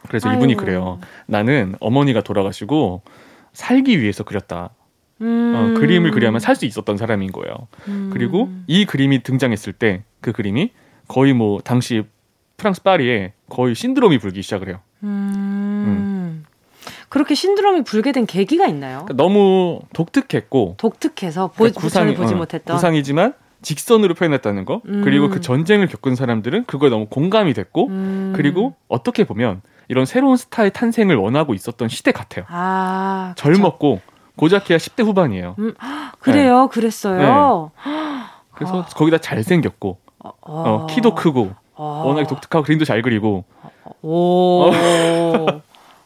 그래서 0.07 0.31
이분이 0.31 0.53
아이고. 0.53 0.61
그래요. 0.61 0.99
나는 1.25 1.75
어머니가 1.79 2.21
돌아가시고 2.21 3.01
살기 3.55 3.99
위해서 4.01 4.23
그렸다. 4.23 4.69
음. 5.21 5.53
어, 5.55 5.79
그림을 5.79 6.11
그려야만 6.11 6.39
살 6.41 6.55
수 6.55 6.65
있었던 6.65 6.97
사람인 6.97 7.31
거예요. 7.31 7.67
음. 7.87 8.09
그리고 8.13 8.49
이 8.67 8.85
그림이 8.85 9.23
등장했을 9.23 9.73
때 9.73 10.03
그 10.21 10.31
그림이 10.31 10.71
거의 11.07 11.33
뭐 11.33 11.61
당시 11.61 12.03
프랑스 12.57 12.81
파리에 12.81 13.33
거의 13.49 13.75
신드롬이 13.75 14.17
불기 14.17 14.41
시작을 14.41 14.67
해요. 14.69 14.79
음. 15.03 16.43
그렇게 17.09 17.35
신드롬이 17.35 17.83
불게 17.83 18.11
된 18.11 18.25
계기가 18.25 18.65
있나요? 18.67 19.05
그러니까 19.05 19.13
너무 19.15 19.81
독특했고 19.93 20.75
독특해서 20.77 21.47
보, 21.49 21.65
그러니까 21.69 21.89
전에 21.89 22.13
보지 22.15 22.33
어, 22.33 22.37
못했던. 22.37 22.75
구상이지만 22.75 23.33
직선으로 23.61 24.13
표현했다는 24.15 24.65
거 24.65 24.81
음. 24.87 25.01
그리고 25.03 25.29
그 25.29 25.41
전쟁을 25.41 25.87
겪은 25.87 26.15
사람들은 26.15 26.65
그거에 26.65 26.89
너무 26.89 27.05
공감이 27.07 27.53
됐고 27.53 27.87
음. 27.87 28.33
그리고 28.35 28.75
어떻게 28.87 29.23
보면 29.23 29.61
이런 29.87 30.05
새로운 30.05 30.37
스타의 30.37 30.71
탄생을 30.73 31.15
원하고 31.15 31.53
있었던 31.53 31.87
시대 31.89 32.11
같아요. 32.11 32.45
아. 32.49 33.33
젊었고 33.37 34.01
고작해야 34.35 34.77
10대 34.77 35.03
후반이에요. 35.03 35.55
그래요, 36.19 36.67
그랬어요. 36.69 37.71
그래서 38.53 38.81
아. 38.81 38.85
거기다 38.85 39.17
잘생겼고 39.19 39.99
어, 40.19 40.31
어, 40.41 40.87
키도 40.87 41.15
크고 41.15 41.53
어. 41.75 42.03
워낙에 42.05 42.27
독특하고 42.27 42.63
그림도 42.65 42.85
잘 42.85 43.01
그리고 43.01 43.45
오. 44.01 44.71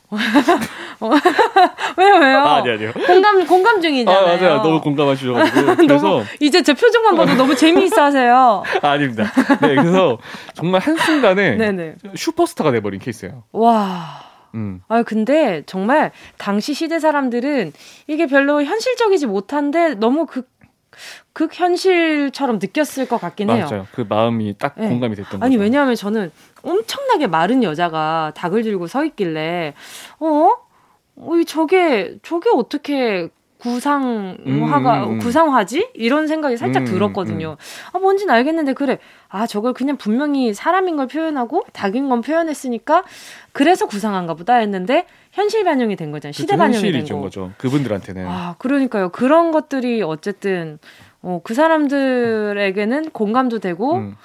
왜요, 1.98 2.16
왜요? 2.16 2.38
아, 2.40 2.58
아니 2.58 2.72
아니요. 2.72 2.92
공감 3.08 3.46
공감 3.48 3.78
아 3.78 3.82
중이잖아요. 3.82 4.26
맞아요. 4.26 4.62
너무 4.62 4.82
공감하셔가지고 4.82 5.76
그래서 5.88 6.24
이제 6.40 6.62
제 6.62 6.74
표정만 6.74 7.16
봐도 7.16 7.36
너무 7.36 7.56
재미있어 7.56 8.04
하세요. 8.04 8.64
아, 8.82 8.88
아닙니다. 8.90 9.24
네 9.62 9.76
그래서 9.76 10.18
정말 10.54 10.82
한 10.82 10.98
순간에 10.98 11.56
네네. 11.56 11.96
슈퍼스타가 12.16 12.72
돼버린 12.72 13.00
케이스예요. 13.00 13.44
와. 13.52 14.28
음. 14.56 14.82
아 14.88 15.04
근데 15.04 15.64
정말 15.68 16.12
당시 16.38 16.74
시대 16.74 17.00
사람들은 17.00 17.72
이게 18.08 18.26
별로 18.26 18.64
현실적이지 18.64 19.28
못한데 19.28 19.94
너무 19.96 20.26
극 20.26 20.50
극현실처럼 21.34 22.60
느꼈을 22.60 23.08
것 23.08 23.22
같긴 23.22 23.50
해요. 23.50 23.68
맞아요. 23.70 23.88
그 23.94 24.06
마음이 24.08 24.56
딱 24.58 24.74
네. 24.78 24.90
공감이 24.90 25.16
됐던 25.16 25.42
아니 25.42 25.56
거죠. 25.56 25.64
왜냐하면 25.64 25.96
저는 25.96 26.32
엄청나게 26.64 27.28
마른 27.28 27.64
여자가 27.64 28.34
닭을 28.36 28.64
들고 28.64 28.88
서 28.88 29.06
있길래 29.06 29.74
어? 30.20 30.50
어, 31.20 31.36
이 31.38 31.46
저게 31.46 32.18
저게 32.24 32.50
어떻게 32.54 33.30
구상화가 33.60 35.04
음, 35.04 35.10
음, 35.10 35.14
음. 35.16 35.20
구상화지? 35.20 35.90
이런 35.94 36.28
생각이 36.28 36.56
살짝 36.56 36.84
음, 36.84 36.86
들었거든요. 36.86 37.58
아 37.92 38.00
뭔지는 38.00 38.34
알겠는데 38.34 38.74
그래. 38.74 39.00
아 39.28 39.46
저걸 39.48 39.74
그냥 39.74 39.98
분명히 39.98 40.54
사람인 40.54 40.96
걸 40.96 41.08
표현하고 41.08 41.66
닭인 41.74 42.08
건 42.08 42.22
표현했으니까 42.22 43.04
그래서 43.52 43.86
구상한가 43.86 44.34
보다 44.34 44.56
했는데 44.56 45.06
현실 45.34 45.66
반영이 45.66 45.98
된 45.98 46.12
거잖아요. 46.12 46.32
시대 46.32 46.56
반영이 46.56 46.90
된 46.92 47.06
거. 47.06 47.20
거죠. 47.20 47.52
그분들한테는. 47.58 48.26
아, 48.26 48.56
그러니까요. 48.60 49.10
그런 49.10 49.52
것들이 49.52 50.02
어쨌든 50.04 50.80
어, 51.22 51.42
그 51.44 51.54
사람들에게는 51.54 53.10
공감도 53.10 53.60
되고 53.60 53.96
음. 53.98 54.16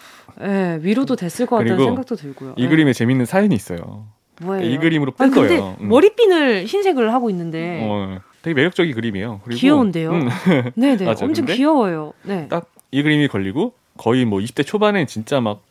예, 0.42 0.78
위로도 0.80 1.16
됐을 1.16 1.46
것 1.46 1.56
같다는 1.56 1.84
생각도 1.84 2.14
들고요. 2.16 2.54
이 2.56 2.64
예. 2.64 2.68
그림에 2.68 2.92
재밌는 2.92 3.26
사연이 3.26 3.54
있어요. 3.54 4.06
뭐예요? 4.40 4.64
이 4.70 4.78
그림으로 4.78 5.12
뺀 5.12 5.26
아니, 5.26 5.34
거예요. 5.34 5.76
음. 5.80 5.88
머리핀을 5.88 6.66
흰색을 6.66 7.12
하고 7.12 7.30
있는데 7.30 7.80
어, 7.82 8.18
되게 8.42 8.54
매력적인 8.54 8.94
그림이에요. 8.94 9.40
그리고 9.44 9.58
귀여운데요? 9.58 10.10
음, 10.10 10.28
네, 10.74 10.96
네. 10.96 11.04
맞아요. 11.04 11.18
엄청 11.22 11.44
귀여워요. 11.46 12.12
네. 12.24 12.48
딱 12.48 12.74
이 12.94 13.02
그림이 13.02 13.26
걸리고 13.26 13.74
거의 13.96 14.24
뭐 14.24 14.38
20대 14.38 14.64
초반에 14.64 15.04
진짜 15.06 15.40
막 15.40 15.62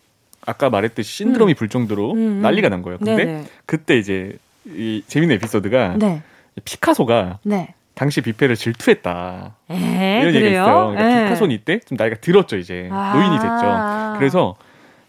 아까 0.45 0.69
말했듯이 0.69 1.09
신드롬이 1.09 1.53
불 1.53 1.69
정도로 1.69 2.11
음, 2.11 2.17
음. 2.17 2.41
난리가 2.41 2.67
난 2.67 2.81
거예요. 2.81 2.97
근데 2.97 3.15
네, 3.15 3.23
네. 3.23 3.43
그때 3.65 3.97
이제 3.97 4.37
이 4.65 5.03
재밌는 5.07 5.37
에피소드가 5.37 5.95
네. 5.99 6.21
피카소가 6.65 7.39
네. 7.43 7.75
당시 7.93 8.19
뷔페를 8.19 8.57
질투했다. 8.57 9.55
에, 9.71 10.19
이런 10.21 10.35
얘기가? 10.35 10.49
있어요. 10.49 10.89
그러니까 10.91 11.11
예. 11.21 11.23
피카소는 11.23 11.55
이때 11.55 11.79
좀 11.79 11.95
나이가 11.97 12.17
들었죠 12.17 12.57
이제 12.57 12.89
아. 12.91 13.13
노인이 13.15 13.37
됐죠. 13.37 14.17
그래서 14.19 14.55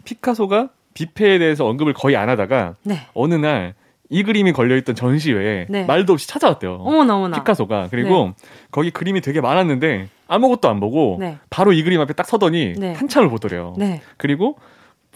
피카소가 0.04 0.68
뷔페에 0.94 1.38
대해서 1.38 1.66
언급을 1.66 1.92
거의 1.92 2.16
안 2.16 2.28
하다가 2.28 2.74
네. 2.84 3.00
어느 3.14 3.34
날 3.34 3.74
이 4.10 4.22
그림이 4.22 4.52
걸려있던 4.52 4.94
전시회에 4.94 5.66
네. 5.68 5.84
말도 5.86 6.12
없이 6.12 6.28
찾아왔대요. 6.28 6.74
어머나 6.74 7.16
어머나. 7.16 7.36
피카소가 7.38 7.88
그리고 7.90 8.32
거기 8.70 8.90
그림이 8.90 9.20
되게 9.22 9.40
많았는데 9.40 10.08
아무것도 10.28 10.68
안 10.68 10.78
보고 10.78 11.16
네. 11.18 11.38
바로 11.50 11.72
이 11.72 11.82
그림 11.82 12.00
앞에 12.00 12.12
딱 12.12 12.26
서더니 12.26 12.74
네. 12.74 12.92
한참을 12.92 13.28
보더래요. 13.30 13.74
네. 13.78 14.02
그리고 14.16 14.56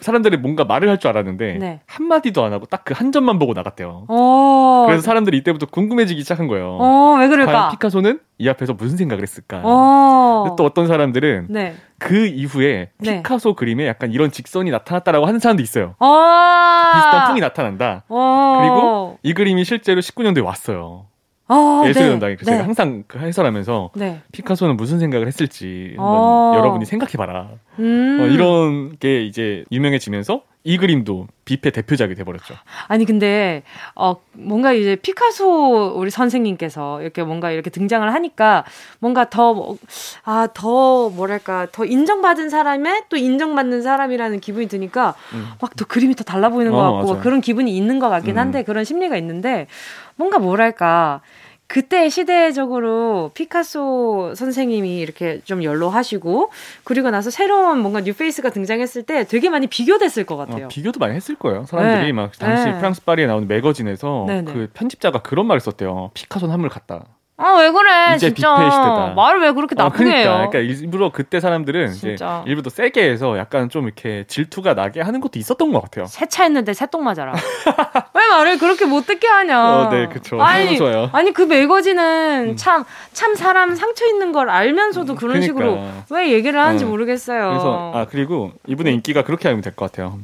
사람들이 0.00 0.36
뭔가 0.36 0.64
말을 0.64 0.88
할 0.88 0.98
줄 0.98 1.08
알았는데 1.10 1.58
네. 1.58 1.80
한 1.86 2.06
마디도 2.06 2.44
안 2.44 2.52
하고 2.52 2.66
딱 2.66 2.84
그 2.84 2.94
한 2.94 3.12
점만 3.12 3.38
보고 3.38 3.52
나갔대요. 3.54 4.06
어. 4.08 4.84
그래서 4.86 5.02
사람들이 5.02 5.36
이때부터 5.38 5.66
궁금해지기 5.66 6.22
시작한 6.22 6.46
거예요. 6.48 6.78
어, 6.80 7.16
왜 7.20 7.28
그럴까? 7.28 7.52
과연 7.52 7.70
피카소는 7.72 8.20
이 8.38 8.48
앞에서 8.48 8.72
무슨 8.74 8.96
생각을 8.96 9.22
했을까? 9.22 9.60
어. 9.64 10.54
또 10.56 10.64
어떤 10.64 10.86
사람들은 10.86 11.46
네. 11.50 11.74
그 11.98 12.26
이후에 12.26 12.90
네. 12.98 13.16
피카소 13.22 13.54
그림에 13.54 13.86
약간 13.86 14.12
이런 14.12 14.30
직선이 14.30 14.70
나타났다라고 14.70 15.26
하는 15.26 15.38
사람도 15.40 15.62
있어요. 15.62 15.94
어. 15.98 16.90
비슷한 16.94 17.26
풍이 17.28 17.40
나타난다. 17.40 18.04
어. 18.08 18.58
그리고 18.60 19.18
이 19.22 19.34
그림이 19.34 19.64
실제로 19.64 20.00
19년도에 20.00 20.44
왔어요. 20.44 21.06
어, 21.48 21.82
예술연당에 21.86 22.36
그래서 22.36 22.50
네. 22.50 22.56
제가 22.56 22.66
항상 22.66 23.04
그 23.06 23.18
해설하면서 23.18 23.92
네. 23.96 24.20
피카소는 24.32 24.76
무슨 24.76 24.98
생각을 24.98 25.26
했을지 25.26 25.94
한번 25.96 26.16
어. 26.16 26.52
여러분이 26.58 26.84
생각해봐라. 26.84 27.48
음. 27.78 28.18
어, 28.20 28.26
이런 28.26 28.98
게 28.98 29.24
이제 29.24 29.64
유명해지면서 29.72 30.42
이 30.64 30.76
그림도 30.76 31.28
뷔페 31.44 31.70
대표작이 31.70 32.14
돼버렸죠. 32.14 32.54
아니 32.88 33.04
근데 33.04 33.62
어 33.94 34.16
뭔가 34.32 34.72
이제 34.72 34.96
피카소 34.96 35.94
우리 35.96 36.10
선생님께서 36.10 37.00
이렇게 37.00 37.22
뭔가 37.22 37.50
이렇게 37.50 37.70
등장을 37.70 38.12
하니까 38.12 38.64
뭔가 38.98 39.30
더아더 39.30 41.10
뭐랄까 41.10 41.68
더 41.72 41.84
인정받은 41.84 42.50
사람에 42.50 43.04
또 43.08 43.16
인정받는 43.16 43.82
사람이라는 43.82 44.40
기분이 44.40 44.68
드니까 44.68 45.14
음. 45.32 45.52
막더 45.60 45.86
그림이 45.86 46.14
더 46.16 46.24
달라 46.24 46.48
보이는 46.50 46.72
것 46.72 46.78
어, 46.78 46.92
같고 46.96 47.08
맞아요. 47.12 47.22
그런 47.22 47.40
기분이 47.40 47.74
있는 47.74 47.98
것 47.98 48.08
같긴 48.08 48.36
음. 48.36 48.38
한데 48.38 48.62
그런 48.64 48.84
심리가 48.84 49.16
있는데 49.16 49.68
뭔가 50.16 50.38
뭐랄까 50.38 51.22
그때 51.68 52.08
시대적으로 52.08 53.30
피카소 53.34 54.32
선생님이 54.34 55.00
이렇게 55.00 55.42
좀 55.44 55.62
연로하시고 55.62 56.50
그리고 56.82 57.10
나서 57.10 57.28
새로운 57.30 57.80
뭔가 57.80 58.00
뉴페이스가 58.00 58.50
등장했을 58.50 59.02
때 59.02 59.24
되게 59.24 59.50
많이 59.50 59.66
비교됐을 59.66 60.24
것 60.24 60.38
같아요. 60.38 60.64
어, 60.64 60.68
비교도 60.68 60.98
많이 60.98 61.14
했을 61.14 61.34
거예요. 61.34 61.66
사람들이 61.66 62.06
네. 62.06 62.12
막 62.12 62.32
당시 62.38 62.64
네. 62.64 62.78
프랑스 62.78 63.04
파리에 63.04 63.26
나오는 63.26 63.46
매거진에서 63.46 64.24
네네. 64.26 64.52
그 64.52 64.70
편집자가 64.72 65.20
그런 65.20 65.46
말을 65.46 65.60
썼대요. 65.60 66.10
피카소는 66.14 66.52
한물 66.52 66.70
같다. 66.70 67.04
아, 67.40 67.52
왜 67.60 67.70
그래, 67.70 68.16
이제 68.16 68.34
진짜. 68.34 68.56
뷔페 68.56 68.68
시대다. 68.70 69.12
말을 69.14 69.40
왜 69.42 69.52
그렇게 69.52 69.76
어, 69.78 69.84
나쁘게 69.84 70.04
해요? 70.10 70.24
그러니까, 70.24 70.50
그러니까 70.50 70.58
일부러 70.82 71.12
그때 71.12 71.38
사람들은 71.38 71.94
이제. 71.94 72.16
일부러 72.46 72.68
세게 72.68 73.00
해서 73.10 73.38
약간 73.38 73.70
좀 73.70 73.84
이렇게 73.84 74.24
질투가 74.26 74.74
나게 74.74 75.00
하는 75.00 75.20
것도 75.20 75.38
있었던 75.38 75.72
것 75.72 75.80
같아요. 75.80 76.06
세차했는데 76.06 76.74
새똥 76.74 77.04
맞아라. 77.04 77.32
왜 78.14 78.28
말을 78.28 78.58
그렇게 78.58 78.86
못 78.86 79.06
듣게 79.06 79.28
하냐? 79.28 79.70
어, 79.82 79.88
네, 79.88 80.08
그쵸. 80.08 80.42
아니, 80.42 80.76
좋아요. 80.76 81.10
아니 81.12 81.32
그 81.32 81.42
매거진은 81.42 82.48
음. 82.50 82.56
참, 82.56 82.84
참 83.12 83.36
사람 83.36 83.76
상처 83.76 84.04
있는 84.06 84.32
걸 84.32 84.50
알면서도 84.50 85.14
그런 85.14 85.40
그러니까. 85.40 85.46
식으로 85.46 85.80
왜 86.10 86.32
얘기를 86.32 86.58
하는지 86.58 86.84
어. 86.84 86.88
모르겠어요. 86.88 87.50
그래서 87.50 87.92
아 87.94 88.06
그리고 88.10 88.50
이분의 88.66 88.94
인기가 88.94 89.22
그렇게 89.22 89.46
알면 89.46 89.62
될 89.62 89.74
것 89.76 89.92
같아요. 89.92 90.18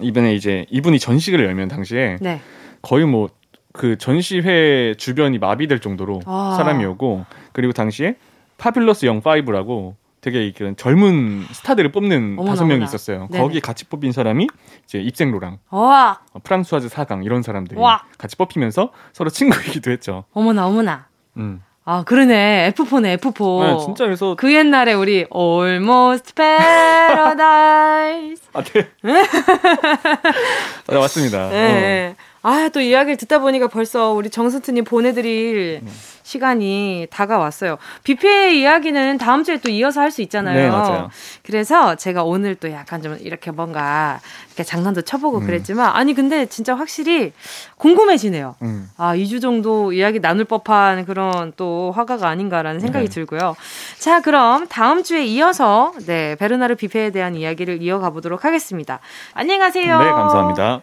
이번에 0.00 0.34
이제 0.34 0.66
이분이 0.70 0.98
전시를 0.98 1.44
열면 1.46 1.68
당시에 1.68 2.18
네. 2.20 2.40
거의 2.82 3.06
뭐 3.06 3.30
그 3.78 3.96
전시회 3.96 4.94
주변이 4.98 5.38
마비될 5.38 5.78
정도로 5.78 6.20
아. 6.26 6.54
사람이 6.58 6.84
오고 6.84 7.24
그리고 7.52 7.72
당시에 7.72 8.16
파퓰러스 8.58 9.06
영 9.06 9.22
5라고 9.22 9.94
되게 10.20 10.48
이런 10.48 10.76
젊은 10.76 11.44
스타들을 11.52 11.92
뽑는 11.92 12.44
다섯 12.44 12.66
명이. 12.66 12.82
있었어요. 12.82 13.28
네네. 13.30 13.42
거기 13.42 13.60
같이 13.60 13.84
뽑힌 13.84 14.10
사람이 14.10 14.48
이제 14.84 14.98
입생로랑 14.98 15.58
와, 15.70 16.18
어, 16.32 16.40
프랑스와즈 16.42 16.88
사강 16.88 17.22
이런 17.22 17.42
사람들이 17.42 17.80
와. 17.80 18.02
같이 18.18 18.34
뽑히면서 18.36 18.90
서로 19.12 19.30
친구이기도 19.30 19.92
했죠. 19.92 20.24
어머나, 20.32 20.66
어머나. 20.66 21.06
음. 21.36 21.62
아, 21.84 22.02
그러네. 22.02 22.72
F4네, 22.76 23.16
F4. 23.18 23.62
네, 23.62 23.78
진짜 23.84 24.04
그래서 24.04 24.34
그 24.34 24.52
옛날에 24.52 24.92
우리 24.92 25.24
Almost 25.34 26.34
Paradise. 26.34 28.42
아, 28.52 28.62
네. 28.62 28.88
네, 30.88 30.98
맞습니다. 30.98 31.48
네. 31.48 32.16
아, 32.42 32.68
또 32.72 32.80
이야기를 32.80 33.16
듣다 33.16 33.38
보니까 33.40 33.68
벌써 33.68 34.12
우리 34.12 34.30
정스트님 34.30 34.84
보내드릴 34.84 35.82
시간이 36.22 37.06
다가왔어요. 37.10 37.78
뷔페 38.04 38.54
이야기는 38.54 39.16
다음 39.18 39.44
주에 39.44 39.56
또 39.58 39.70
이어서 39.70 40.00
할 40.02 40.08
수 40.10 40.22
있잖아요. 40.22 40.56
네, 40.56 40.70
맞아요. 40.70 41.10
그래서 41.42 41.94
제가 41.94 42.22
오늘 42.24 42.54
또 42.54 42.70
약간 42.72 43.02
좀 43.02 43.16
이렇게 43.20 43.50
뭔가 43.50 44.20
이렇게 44.48 44.62
장난도 44.64 45.02
쳐보고 45.02 45.38
음. 45.38 45.46
그랬지만, 45.46 45.94
아니, 45.94 46.14
근데 46.14 46.46
진짜 46.46 46.74
확실히 46.74 47.32
궁금해지네요. 47.76 48.48
어, 48.48 48.56
음. 48.62 48.90
아, 48.96 49.14
2주 49.14 49.40
정도 49.42 49.92
이야기 49.92 50.20
나눌 50.20 50.44
법한 50.46 51.04
그런 51.04 51.52
또 51.56 51.92
화가가 51.94 52.26
아닌가라는 52.28 52.80
생각이 52.80 53.06
네. 53.08 53.14
들고요. 53.14 53.54
자, 53.98 54.20
그럼 54.20 54.66
다음 54.68 55.02
주에 55.02 55.24
이어서 55.26 55.92
네, 56.06 56.36
베르나르 56.36 56.74
뷔페에 56.76 57.10
대한 57.10 57.34
이야기를 57.34 57.82
이어가 57.82 58.10
보도록 58.10 58.44
하겠습니다. 58.44 59.00
안녕히 59.34 59.58
가세요. 59.60 59.98
네, 59.98 60.10
감사합니다. 60.10 60.82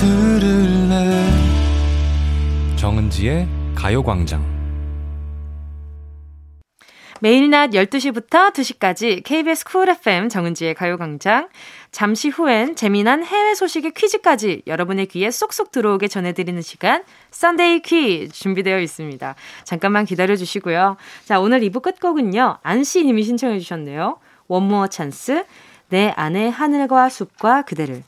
들을래 0.00 1.28
정은지의 2.76 3.48
가요광장 3.74 4.46
매일 7.20 7.50
낮 7.50 7.70
12시부터 7.70 8.52
2시까지 8.52 9.24
KBS 9.24 9.64
쿨 9.64 9.88
FM 9.88 10.28
정은지의 10.28 10.74
가요광장. 10.74 11.48
잠시 11.90 12.28
후엔 12.28 12.76
재미난 12.76 13.24
해외 13.24 13.56
소식에 13.56 13.90
퀴즈까지 13.90 14.62
여러분의 14.68 15.06
귀에 15.06 15.32
쏙쏙 15.32 15.72
들어오게 15.72 16.06
전해드리는 16.06 16.62
시간, 16.62 17.02
Sunday 17.32 17.80
퀴즈 17.82 18.32
준비되어 18.32 18.78
있습니다. 18.78 19.34
잠깐만 19.64 20.04
기다려주시고요. 20.04 20.96
자, 21.24 21.40
오늘 21.40 21.58
2부 21.62 21.82
끝곡은요, 21.82 22.58
안씨 22.62 23.04
님이 23.04 23.24
신청해 23.24 23.58
주셨네요. 23.58 24.18
원모어 24.46 24.86
찬스, 24.86 25.44
내 25.88 26.12
안에 26.14 26.50
하늘과 26.50 27.08
숲과 27.08 27.62
그대를. 27.62 28.04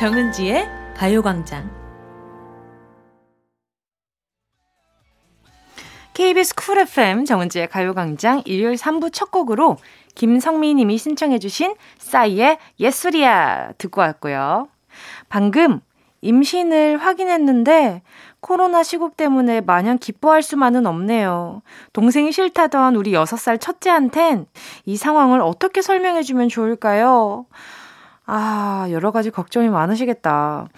정은지의 0.00 0.66
가요광장 0.96 1.70
KBS 6.14 6.54
쿨 6.54 6.78
FM 6.78 7.26
정은지의 7.26 7.68
가요광장 7.68 8.40
일요일 8.46 8.76
3부 8.76 9.12
첫 9.12 9.30
곡으로 9.30 9.76
김성미 10.14 10.72
님이 10.72 10.96
신청해주신 10.96 11.74
싸이의 11.98 12.56
예술이야 12.80 13.74
듣고 13.76 14.00
왔고요. 14.00 14.68
방금 15.28 15.82
임신을 16.22 16.96
확인했는데 16.96 18.00
코로나 18.40 18.82
시국 18.82 19.18
때문에 19.18 19.60
마냥 19.60 19.98
기뻐할 19.98 20.42
수만은 20.42 20.86
없네요. 20.86 21.60
동생이 21.92 22.32
싫다던 22.32 22.96
우리 22.96 23.12
6살 23.12 23.60
첫째한텐 23.60 24.46
이 24.86 24.96
상황을 24.96 25.42
어떻게 25.42 25.82
설명해주면 25.82 26.48
좋을까요? 26.48 27.44
아, 28.32 28.86
여러 28.92 29.10
가지 29.10 29.30
걱정이 29.30 29.68
많으시겠다. 29.68 30.68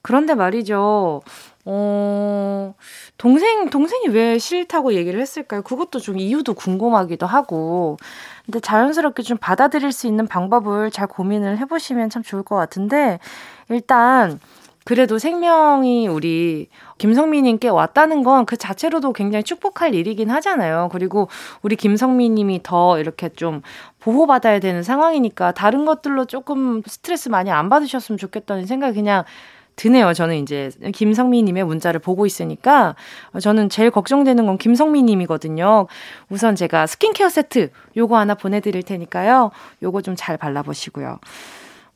그런데 0.00 0.34
말이죠. 0.34 1.20
어, 1.66 2.74
동생, 3.18 3.68
동생이 3.68 4.08
왜 4.08 4.38
싫다고 4.38 4.94
얘기를 4.94 5.20
했을까요? 5.20 5.60
그것도 5.62 5.98
좀 6.00 6.18
이유도 6.18 6.54
궁금하기도 6.54 7.26
하고. 7.26 7.98
근데 8.46 8.58
자연스럽게 8.60 9.22
좀 9.22 9.36
받아들일 9.36 9.92
수 9.92 10.06
있는 10.06 10.26
방법을 10.26 10.90
잘 10.90 11.06
고민을 11.06 11.58
해보시면 11.58 12.08
참 12.08 12.22
좋을 12.22 12.42
것 12.42 12.56
같은데, 12.56 13.18
일단, 13.68 14.40
그래도 14.84 15.18
생명이 15.18 16.08
우리 16.08 16.68
김성민님께 16.98 17.68
왔다는 17.68 18.22
건 18.22 18.44
그 18.44 18.56
자체로도 18.58 19.12
굉장히 19.14 19.42
축복할 19.42 19.94
일이긴 19.94 20.30
하잖아요. 20.30 20.90
그리고 20.92 21.28
우리 21.62 21.76
김성민님이 21.76 22.60
더 22.62 22.98
이렇게 22.98 23.30
좀 23.30 23.62
보호받아야 24.00 24.58
되는 24.60 24.82
상황이니까 24.82 25.52
다른 25.52 25.86
것들로 25.86 26.26
조금 26.26 26.82
스트레스 26.86 27.30
많이 27.30 27.50
안 27.50 27.68
받으셨으면 27.70 28.18
좋겠다는 28.18 28.66
생각이 28.66 28.94
그냥 28.96 29.24
드네요. 29.76 30.12
저는 30.12 30.36
이제 30.36 30.70
김성미님의 30.92 31.64
문자를 31.64 31.98
보고 32.00 32.26
있으니까 32.26 32.94
저는 33.40 33.70
제일 33.70 33.90
걱정되는 33.90 34.46
건 34.46 34.58
김성미님이거든요. 34.58 35.86
우선 36.28 36.54
제가 36.54 36.86
스킨케어 36.86 37.28
세트 37.28 37.70
요거 37.96 38.16
하나 38.16 38.34
보내드릴 38.34 38.82
테니까요. 38.82 39.50
요거 39.82 40.02
좀 40.02 40.14
잘 40.16 40.36
발라보시고요. 40.36 41.18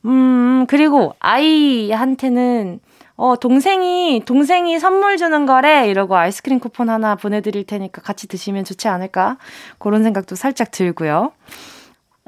음, 0.05 0.65
그리고 0.67 1.15
아이한테는 1.19 2.79
어, 3.21 3.35
동생이, 3.35 4.23
동생이 4.25 4.79
선물 4.79 5.17
주는 5.17 5.45
거래. 5.45 5.89
이러고 5.89 6.15
아이스크림 6.15 6.59
쿠폰 6.59 6.89
하나 6.89 7.15
보내드릴 7.15 7.65
테니까 7.65 8.01
같이 8.01 8.27
드시면 8.29 8.63
좋지 8.63 8.87
않을까? 8.87 9.37
그런 9.77 10.03
생각도 10.03 10.35
살짝 10.35 10.71
들고요. 10.71 11.33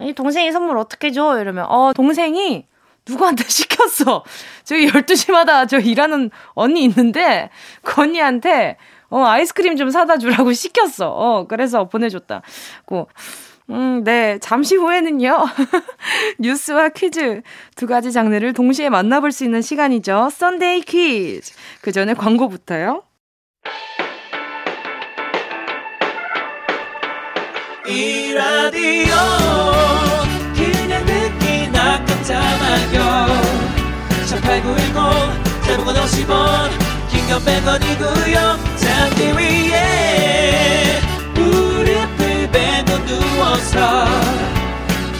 이 0.01 0.11
동생이 0.11 0.51
선물 0.51 0.77
어떻게 0.77 1.11
줘? 1.11 1.39
이러면, 1.39 1.65
어, 1.69 1.93
동생이 1.93 2.65
누구한테 3.07 3.45
시켰어. 3.47 4.25
저기 4.65 4.87
12시마다 4.87 5.65
저 5.65 5.79
일하는 5.79 6.29
언니 6.55 6.83
있는데, 6.83 7.49
그 7.83 8.01
언니한테, 8.01 8.75
어, 9.09 9.23
아이스크림 9.23 9.77
좀 9.77 9.91
사다 9.91 10.17
주라고 10.17 10.51
시켰어. 10.51 11.09
어, 11.09 11.47
그래서 11.47 11.87
보내줬다. 11.87 12.41
고, 12.83 13.07
음, 13.69 14.03
네. 14.03 14.37
잠시 14.39 14.75
후에는요. 14.75 15.37
뉴스와 16.39 16.89
퀴즈 16.89 17.41
두 17.75 17.87
가지 17.87 18.11
장르를 18.11 18.53
동시에 18.53 18.89
만나볼 18.89 19.31
수 19.31 19.43
있는 19.43 19.61
시간이죠. 19.61 20.29
Sunday 20.31 20.81
퀴즈. 20.81 21.53
그 21.81 21.91
전에 21.91 22.13
광고부터요. 22.13 23.03
이 27.87 28.33
라디오 28.33 29.15
그냥 30.55 31.05
듣기나 31.05 32.05
깜짝마요 32.05 33.27
18910 34.27 35.63
대목원 35.65 35.95
50원 35.95 36.69
긴건 37.09 37.39
100원이고요 37.41 38.77
잠기 38.77 39.23
위에 39.35 41.01
무릎을 41.33 42.51
베고 42.51 43.05
누워서 43.05 44.05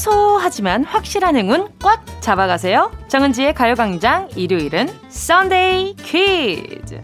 소소하지만 0.00 0.84
확실한 0.84 1.36
행운 1.36 1.68
꽉 1.78 2.04
잡아가세요. 2.22 2.90
정은지의 3.08 3.54
가요광장 3.54 4.30
일요일은 4.34 4.88
썬데이 5.10 5.96
퀴즈. 5.96 7.02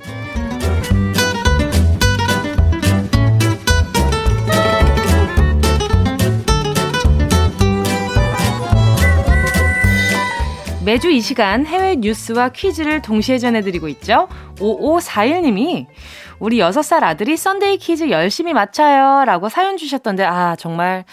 매주 10.84 11.10
이 11.10 11.20
시간 11.20 11.66
해외 11.66 11.96
뉴스와 11.96 12.50
퀴즈를 12.50 13.02
동시에 13.02 13.38
전해드리고 13.38 13.88
있죠. 13.88 14.28
5541님이 14.58 15.86
우리 16.38 16.58
6살 16.58 17.02
아들이 17.02 17.36
Sunday 17.36 17.78
퀴즈 17.78 18.08
열심히 18.08 18.54
맞춰요. 18.54 19.24
라고 19.26 19.48
사연 19.48 19.76
주셨던데, 19.76 20.24
아, 20.24 20.54
정말 20.56 21.04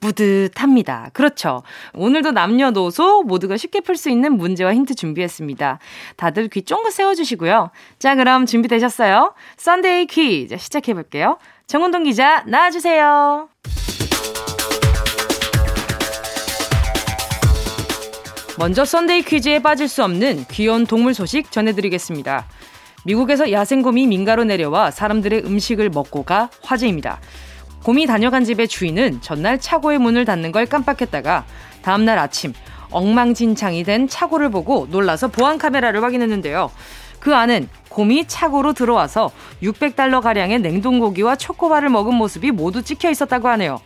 뿌듯합니다. 0.00 1.10
그렇죠. 1.12 1.62
오늘도 1.94 2.32
남녀노소 2.32 3.22
모두가 3.22 3.56
쉽게 3.56 3.80
풀 3.80 3.96
수 3.96 4.10
있는 4.10 4.36
문제와 4.36 4.74
힌트 4.74 4.94
준비했습니다. 4.94 5.78
다들 6.16 6.48
귀 6.48 6.62
쫑긋 6.62 6.92
세워주시고요. 6.92 7.70
자, 7.98 8.14
그럼 8.14 8.46
준비되셨어요? 8.46 9.34
Sunday 9.56 10.06
퀴즈 10.06 10.56
시작해볼게요. 10.58 11.38
정은동 11.66 12.04
기자, 12.04 12.44
나와주세요. 12.46 13.48
먼저 18.58 18.84
Sunday 18.84 19.22
퀴즈에 19.22 19.58
빠질 19.60 19.86
수 19.86 20.02
없는 20.02 20.46
귀여운 20.50 20.86
동물 20.86 21.12
소식 21.12 21.52
전해드리겠습니다. 21.52 22.46
미국에서 23.04 23.52
야생곰이 23.52 24.06
민가로 24.06 24.44
내려와 24.44 24.90
사람들의 24.90 25.44
음식을 25.44 25.90
먹고 25.90 26.24
가 26.24 26.48
화제입니다. 26.62 27.20
곰이 27.82 28.06
다녀간 28.06 28.44
집의 28.44 28.68
주인은 28.68 29.20
전날 29.20 29.60
차고의 29.60 29.98
문을 29.98 30.24
닫는 30.24 30.52
걸 30.52 30.66
깜빡했다가 30.66 31.44
다음날 31.82 32.18
아침 32.18 32.52
엉망진창이 32.90 33.84
된 33.84 34.08
차고를 34.08 34.50
보고 34.50 34.86
놀라서 34.90 35.28
보안 35.28 35.58
카메라를 35.58 36.02
확인했는데요. 36.02 36.70
그 37.20 37.34
안엔 37.34 37.68
곰이 37.88 38.26
차고로 38.26 38.72
들어와서 38.72 39.30
600달러 39.62 40.20
가량의 40.20 40.60
냉동고기와 40.60 41.36
초코바를 41.36 41.88
먹은 41.88 42.14
모습이 42.14 42.50
모두 42.50 42.82
찍혀 42.82 43.10
있었다고 43.10 43.48
하네요. 43.48 43.80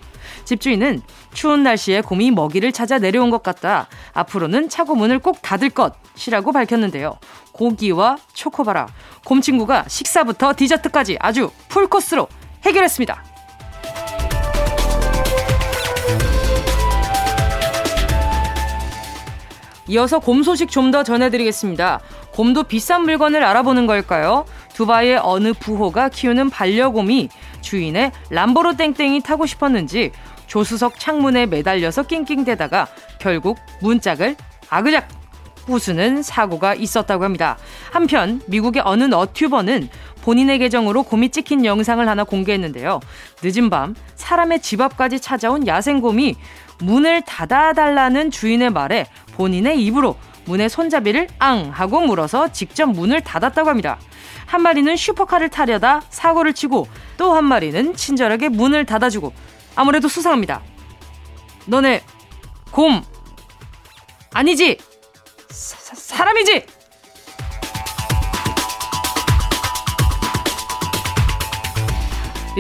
집주인은 0.44 1.02
추운 1.32 1.62
날씨에 1.62 2.00
곰이 2.02 2.30
먹이를 2.30 2.72
찾아 2.72 2.98
내려온 2.98 3.30
것 3.30 3.42
같다. 3.42 3.88
앞으로는 4.12 4.68
차고 4.68 4.94
문을 4.94 5.18
꼭 5.18 5.42
닫을 5.42 5.70
것이라고 5.70 6.52
밝혔는데요. 6.52 7.18
고기와 7.52 8.16
초코바라, 8.32 8.88
곰 9.24 9.40
친구가 9.40 9.84
식사부터 9.88 10.54
디저트까지 10.56 11.16
아주 11.20 11.50
풀코스로 11.68 12.28
해결했습니다. 12.64 13.24
이어서 19.90 20.20
곰 20.20 20.42
소식 20.42 20.70
좀 20.70 20.90
더 20.90 21.04
전해드리겠습니다. 21.04 22.00
곰도 22.32 22.64
비싼 22.64 23.02
물건을 23.02 23.44
알아보는 23.44 23.86
걸까요? 23.86 24.44
두바이의 24.74 25.20
어느 25.22 25.52
부호가 25.52 26.08
키우는 26.08 26.50
반려곰이 26.50 27.28
주인의 27.60 28.10
람보로 28.30 28.76
땡땡이 28.76 29.20
타고 29.20 29.46
싶었는지 29.46 30.10
조수석 30.48 30.98
창문에 30.98 31.46
매달려서 31.46 32.04
낑낑대다가 32.04 32.88
결국 33.20 33.58
문짝을 33.82 34.34
아그작 34.68 35.08
부수는 35.66 36.22
사고가 36.22 36.74
있었다고 36.74 37.22
합니다. 37.22 37.56
한편 37.92 38.40
미국의 38.46 38.82
어느 38.84 39.04
너튜버는 39.04 39.88
본인의 40.22 40.58
계정으로 40.58 41.04
곰이 41.04 41.28
찍힌 41.28 41.64
영상을 41.64 42.06
하나 42.08 42.24
공개했는데요. 42.24 42.98
늦은 43.42 43.70
밤 43.70 43.94
사람의 44.16 44.60
집 44.60 44.80
앞까지 44.80 45.20
찾아온 45.20 45.66
야생곰이 45.66 46.34
문을 46.80 47.22
닫아달라는 47.22 48.30
주인의 48.30 48.70
말에 48.70 49.06
본인의 49.34 49.82
입으로 49.84 50.16
문의 50.46 50.68
손잡이를 50.68 51.28
앙 51.38 51.70
하고 51.72 52.00
물어서 52.00 52.52
직접 52.52 52.86
문을 52.86 53.20
닫았다고 53.22 53.68
합니다. 53.68 53.98
한 54.46 54.62
마리는 54.62 54.96
슈퍼카를 54.96 55.48
타려다 55.48 56.02
사고를 56.10 56.54
치고 56.54 56.88
또 57.16 57.34
한 57.34 57.44
마리는 57.44 57.94
친절하게 57.94 58.48
문을 58.48 58.84
닫아주고 58.86 59.32
아무래도 59.76 60.08
수상합니다. 60.08 60.62
너네 61.66 62.02
곰 62.72 63.02
아니지 64.32 64.78
사, 65.50 65.76
사- 65.78 65.94
사람이지 66.16 66.64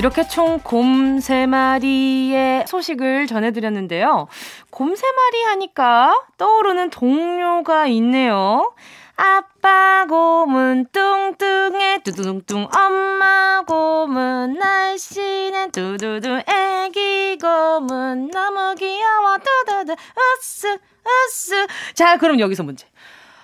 이렇게 0.00 0.26
총 0.26 0.60
곰 0.60 1.20
세 1.20 1.44
마리의 1.46 2.66
소식을 2.66 3.26
전해드렸는데요. 3.26 4.28
곰 4.70 4.96
세 4.96 5.06
마리 5.12 5.42
하니까 5.44 6.18
떠오르는 6.38 6.88
동료가 6.88 7.86
있네요. 7.88 8.72
아빠 9.16 10.06
곰은 10.08 10.86
뚱뚱해 10.90 11.98
두두둥뚱 12.02 12.68
엄마 12.74 13.62
곰은 13.66 14.54
날씬해 14.54 15.68
두두두 15.70 16.40
애기 16.48 17.36
곰은 17.38 18.30
너무 18.30 18.74
귀여워 18.76 19.36
두두두 19.36 19.92
으쓱 19.92 20.80
으쓱 21.04 21.68
자 21.92 22.16
그럼 22.16 22.40
여기서 22.40 22.62
문제 22.62 22.86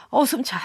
어, 0.09 0.25
숨차. 0.25 0.57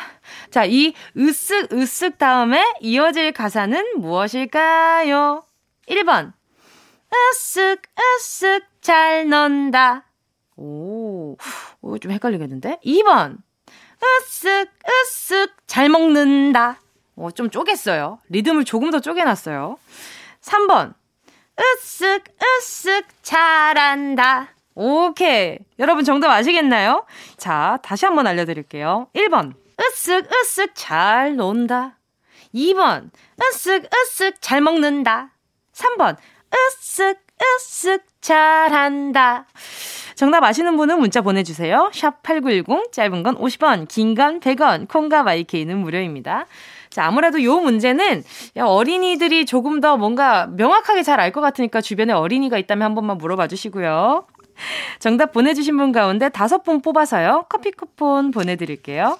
자, 0.51 0.63
이 0.63 0.93
으쓱, 1.17 1.71
으쓱 1.71 2.17
다음에 2.17 2.63
이어질 2.80 3.34
가사는 3.34 3.99
무엇일까요? 3.99 5.43
1번. 5.88 6.34
으쓱, 7.12 7.82
으쓱, 8.20 8.63
잘 8.82 9.28
논다. 9.28 10.06
오, 10.56 11.36
오, 11.82 11.98
좀 11.98 12.12
헷갈리겠는데? 12.12 12.80
2번. 12.86 13.38
으쓱, 14.02 14.70
으쓱, 14.84 15.52
잘 15.67 15.89
먹는다. 15.89 16.80
어, 17.15 17.32
좀 17.32 17.50
쪼갰어요. 17.50 18.20
리듬을 18.30 18.63
조금 18.65 18.91
더 18.91 19.00
쪼개놨어요. 19.00 19.78
3번. 20.41 20.94
으쓱, 21.58 22.24
으쓱, 22.39 23.06
잘한다. 23.22 24.50
오케이. 24.74 25.58
여러분 25.80 26.04
정답 26.06 26.32
아시겠나요? 26.32 27.06
자, 27.38 27.78
다시 27.84 28.06
한번 28.06 28.26
알려드릴게요. 28.28 29.10
1번. 29.13 29.54
으쓱, 29.78 30.30
으쓱, 30.30 30.72
잘 30.76 31.36
논다. 31.36 31.98
2번. 32.56 33.10
으쓱, 33.38 33.89
으쓱, 33.89 34.36
잘 34.39 34.62
먹는다. 34.62 35.32
3번. 35.82 36.15
으쓱, 36.52 37.17
으쓱, 37.39 38.02
잘한다. 38.22 39.46
정답 40.15 40.44
아시는 40.44 40.78
분은 40.78 41.00
문자 41.00 41.22
보내주세요. 41.22 41.89
샵 41.94 42.22
8910, 42.24 42.91
짧은 42.91 43.24
건 43.24 43.36
50원, 43.38 43.88
긴 43.88 44.13
건 44.15 44.39
100원, 44.39 44.88
콩과 44.88 45.24
마이케이는 45.24 45.78
무료입니다. 45.78 46.46
자, 46.90 47.06
아무래도 47.06 47.42
요 47.44 47.56
문제는 47.60 48.23
야, 48.58 48.65
어린이들이 48.65 49.46
조금 49.46 49.79
더 49.79 49.96
뭔가 49.98 50.48
명확하게 50.48 51.04
잘 51.04 51.19
알 51.19 51.32
것 51.32 51.40
같으니까 51.42 51.79
주변에 51.82 52.12
어린이가 52.13 52.58
있다면 52.58 52.86
한 52.86 52.96
번만 52.96 53.17
물어봐 53.17 53.48
주시고요. 53.48 54.27
정답 55.00 55.32
보내주신 55.32 55.77
분 55.77 55.92
가운데 55.94 56.27
다섯 56.29 56.63
분 56.63 56.82
뽑아서요. 56.82 57.46
커피 57.50 57.71
쿠폰 57.71 58.29
보내드릴게요. 58.32 59.17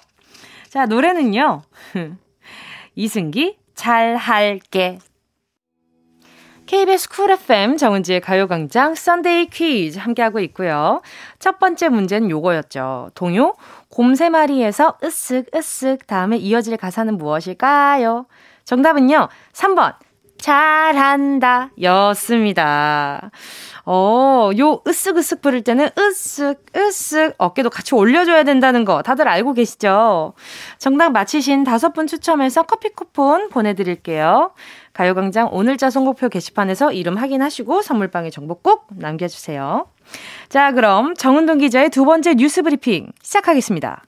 자, 0.68 0.86
노래는요. 0.86 1.62
이승기, 2.94 3.56
잘 3.74 4.16
할게. 4.16 4.98
KBS 6.72 7.10
Cool 7.10 7.30
FM 7.30 7.76
정은지의 7.76 8.22
가요광장 8.22 8.94
Sunday 8.94 9.48
퀴즈 9.48 9.98
함께하고 9.98 10.40
있고요. 10.40 11.02
첫 11.38 11.58
번째 11.58 11.90
문제는 11.90 12.30
요거였죠. 12.30 13.10
동요 13.14 13.52
곰 13.90 14.14
세 14.14 14.31
마리에서 14.31 14.96
으쓱 15.02 15.52
으쓱 15.52 16.06
다음에 16.06 16.38
이어질 16.38 16.78
가사는 16.78 17.18
무엇일까요? 17.18 18.24
정답은요. 18.64 19.28
3번 19.52 19.96
잘한다 20.38 21.70
였습니다. 21.82 23.30
어, 23.84 24.50
요 24.58 24.82
으쓱으쓱 24.84 25.42
부를 25.42 25.62
때는 25.62 25.88
으쓱 25.90 26.56
으쓱 26.72 27.34
어깨도 27.38 27.68
같이 27.70 27.94
올려줘야 27.94 28.44
된다는 28.44 28.84
거 28.84 29.02
다들 29.02 29.28
알고 29.28 29.54
계시죠? 29.54 30.34
정답 30.78 31.10
맞히신 31.10 31.64
다섯 31.64 31.92
분 31.92 32.06
추첨해서 32.06 32.62
커피 32.62 32.88
쿠폰 32.88 33.50
보내드릴게요. 33.50 34.52
가요광장 34.92 35.48
오늘자 35.52 35.90
선곡표 35.90 36.28
게시판에서 36.28 36.92
이름 36.92 37.16
확인하시고 37.16 37.82
선물방에 37.82 38.30
정보 38.30 38.54
꼭 38.54 38.86
남겨주세요. 38.90 39.86
자, 40.48 40.72
그럼 40.72 41.14
정은동 41.14 41.58
기자의 41.58 41.90
두 41.90 42.04
번째 42.04 42.34
뉴스 42.34 42.62
브리핑 42.62 43.10
시작하겠습니다. 43.22 44.04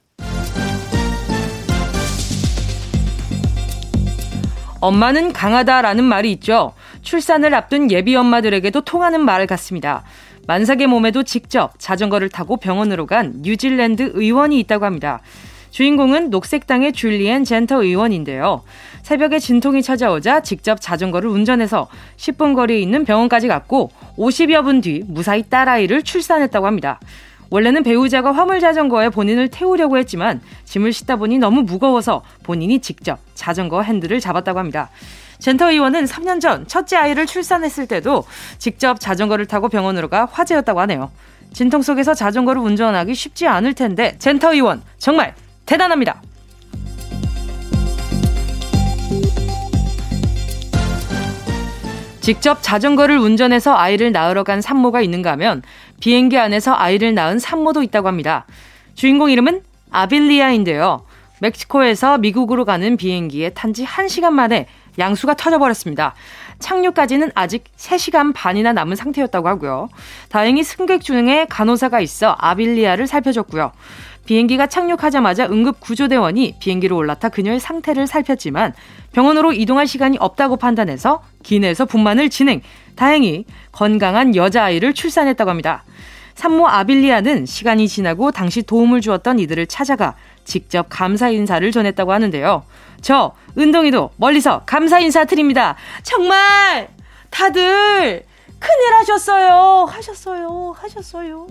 엄마는 4.81 5.33
강하다라는 5.33 6.05
말이 6.05 6.31
있죠. 6.33 6.75
출산을 7.01 7.55
앞둔 7.55 7.91
예비 7.91 8.15
엄마들에게도 8.15 8.83
통하는 8.83 9.25
말 9.25 9.47
같습니다. 9.47 10.03
만삭의 10.47 10.89
몸에도 10.89 11.23
직접 11.23 11.73
자전거를 11.79 12.29
타고 12.29 12.59
병원으로 12.59 13.07
간 13.07 13.37
뉴질랜드 13.41 14.13
의원이 14.15 14.61
있다고 14.61 14.85
합니다. 14.85 15.21
주인공은 15.71 16.31
녹색당의 16.31 16.93
줄리엔 16.93 17.45
젠터 17.45 17.83
의원인데요. 17.83 18.63
새벽에 19.05 19.39
진통이 19.39 19.83
찾아오자 19.83 20.41
직접 20.41 20.81
자전거를 20.81 21.29
운전해서 21.29 21.89
10분 22.17 22.55
거리에 22.55 22.79
있는 22.81 23.05
병원까지 23.05 23.49
갔고 23.49 23.91
50여 24.17 24.65
분 24.65 24.81
뒤 24.81 25.03
무사히 25.07 25.43
딸아이를 25.43 26.03
출산했다고 26.03 26.67
합니다. 26.67 26.99
원래는 27.51 27.83
배우자가 27.83 28.33
화물 28.33 28.61
자전거에 28.61 29.11
본인을 29.11 29.49
태우려고 29.49 29.99
했지만 29.99 30.41
짐을 30.65 30.95
싣다 30.95 31.17
보니 31.17 31.39
너무 31.39 31.63
무거워서 31.63 32.23
본인이 32.43 32.81
직접 32.81 33.19
자전거 33.35 33.83
핸들을 33.83 34.19
잡았다고 34.21 34.59
합니다. 34.59 34.89
젠터 35.39 35.71
의원은 35.71 36.07
3년 36.07 36.41
전 36.41 36.67
첫째 36.67 36.97
아이를 36.97 37.27
출산했을 37.27 37.87
때도 37.87 38.25
직접 38.57 38.99
자전거를 38.99 39.45
타고 39.45 39.69
병원으로 39.69 40.09
가 40.09 40.25
화제였다고 40.25 40.81
하네요. 40.81 41.11
진통 41.53 41.83
속에서 41.83 42.15
자전거를 42.15 42.63
운전하기 42.63 43.15
쉽지 43.15 43.47
않을 43.47 43.75
텐데 43.75 44.17
젠터 44.19 44.55
의원 44.55 44.83
정말 44.97 45.35
대단합니다. 45.67 46.23
직접 52.25 52.63
자전거를 52.63 53.19
운전해서 53.19 53.77
아이를 53.77 54.11
낳으러 54.11 54.45
간 54.45 54.63
산모가 54.63 55.03
있는가 55.03 55.33
하면 55.33 55.61
비행기 56.01 56.39
안에서 56.39 56.75
아이를 56.75 57.13
낳은 57.13 57.39
산모도 57.39 57.83
있다고 57.83 58.09
합니다. 58.09 58.47
주인공 58.95 59.31
이름은 59.31 59.61
아빌리아인데요. 59.91 61.05
멕시코에서 61.41 62.17
미국으로 62.17 62.65
가는 62.65 62.97
비행기에 62.97 63.51
탄 63.51 63.75
지 63.75 63.85
1시간 63.85 64.31
만에 64.31 64.69
양수가 64.99 65.35
터져버렸습니다. 65.35 66.15
착륙까지는 66.61 67.31
아직 67.35 67.65
3시간 67.77 68.33
반이나 68.35 68.73
남은 68.73 68.97
상태였다고 68.97 69.47
하고요. 69.47 69.91
다행히 70.31 70.63
승객 70.63 71.03
중에 71.03 71.47
간호사가 71.51 72.01
있어 72.01 72.35
아빌리아를 72.39 73.07
살펴줬고요. 73.07 73.71
비행기가 74.27 74.67
착륙하자마자 74.67 75.47
응급 75.47 75.81
구조대원이 75.81 76.57
비행기로 76.59 76.97
올라타 76.97 77.29
그녀의 77.29 77.61
상태를 77.61 78.07
살폈지만 78.07 78.73
병원으로 79.13 79.53
이동할 79.53 79.87
시간이 79.87 80.17
없다고 80.19 80.57
판단해서 80.57 81.23
기내에서 81.43 81.85
분만을 81.85 82.31
진행. 82.31 82.63
다행히 82.97 83.45
건강한 83.73 84.35
여자아이를 84.35 84.95
출산했다고 84.95 85.51
합니다. 85.51 85.85
산모 86.35 86.67
아빌리아는 86.67 87.47
시간이 87.47 87.87
지나고 87.87 88.33
당시 88.33 88.63
도움을 88.63 89.01
주었던 89.01 89.39
이들을 89.39 89.67
찾아가 89.67 90.15
직접 90.45 90.87
감사 90.89 91.29
인사를 91.29 91.71
전했다고 91.71 92.13
하는데요. 92.13 92.65
저 93.01 93.35
은동이도 93.57 94.11
멀리서 94.17 94.63
감사 94.67 94.99
인사 94.99 95.25
드립니다. 95.25 95.77
정말 96.03 96.89
다들 97.31 98.25
큰일 98.59 98.95
하셨어요. 98.95 99.87
하셨어요. 99.89 100.75
하셨어요. 100.77 101.47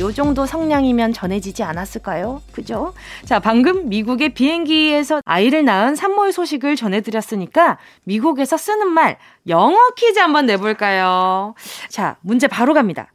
요 0.00 0.12
정도 0.12 0.44
성량이면 0.44 1.12
전해지지 1.12 1.62
않았을까요? 1.62 2.42
그죠? 2.50 2.94
자, 3.24 3.38
방금 3.38 3.88
미국의 3.88 4.34
비행기에서 4.34 5.20
아이를 5.24 5.64
낳은 5.64 5.94
산모의 5.94 6.32
소식을 6.32 6.74
전해드렸으니까 6.74 7.78
미국에서 8.02 8.56
쓰는 8.56 8.88
말 8.88 9.18
영어 9.46 9.76
퀴즈 9.96 10.18
한번 10.18 10.46
내볼까요? 10.46 11.54
자, 11.88 12.16
문제 12.22 12.48
바로 12.48 12.74
갑니다. 12.74 13.12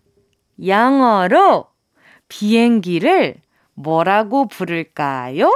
영어로 0.66 1.68
비행기를 2.30 3.36
뭐라고 3.74 4.48
부를까요? 4.48 5.52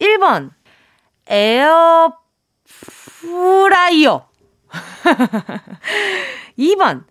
1번, 0.00 0.50
에어프라이어. 3.22 4.26
2번, 6.58 7.04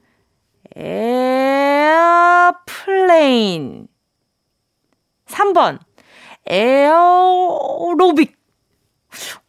airplane. 2.82 3.88
3번, 5.28 5.80
에어로빅. 6.46 8.36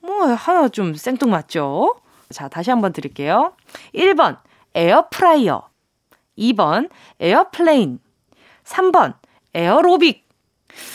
뭐, 0.00 0.26
하나 0.26 0.68
좀 0.68 0.94
생뚱맞죠? 0.94 1.96
자, 2.30 2.48
다시 2.48 2.70
한번 2.70 2.92
드릴게요. 2.92 3.54
1번, 3.94 4.38
에어프라이어. 4.74 5.68
2번, 6.38 6.88
airplane. 7.20 7.98
3번, 8.64 9.14
에어로빅. 9.54 10.22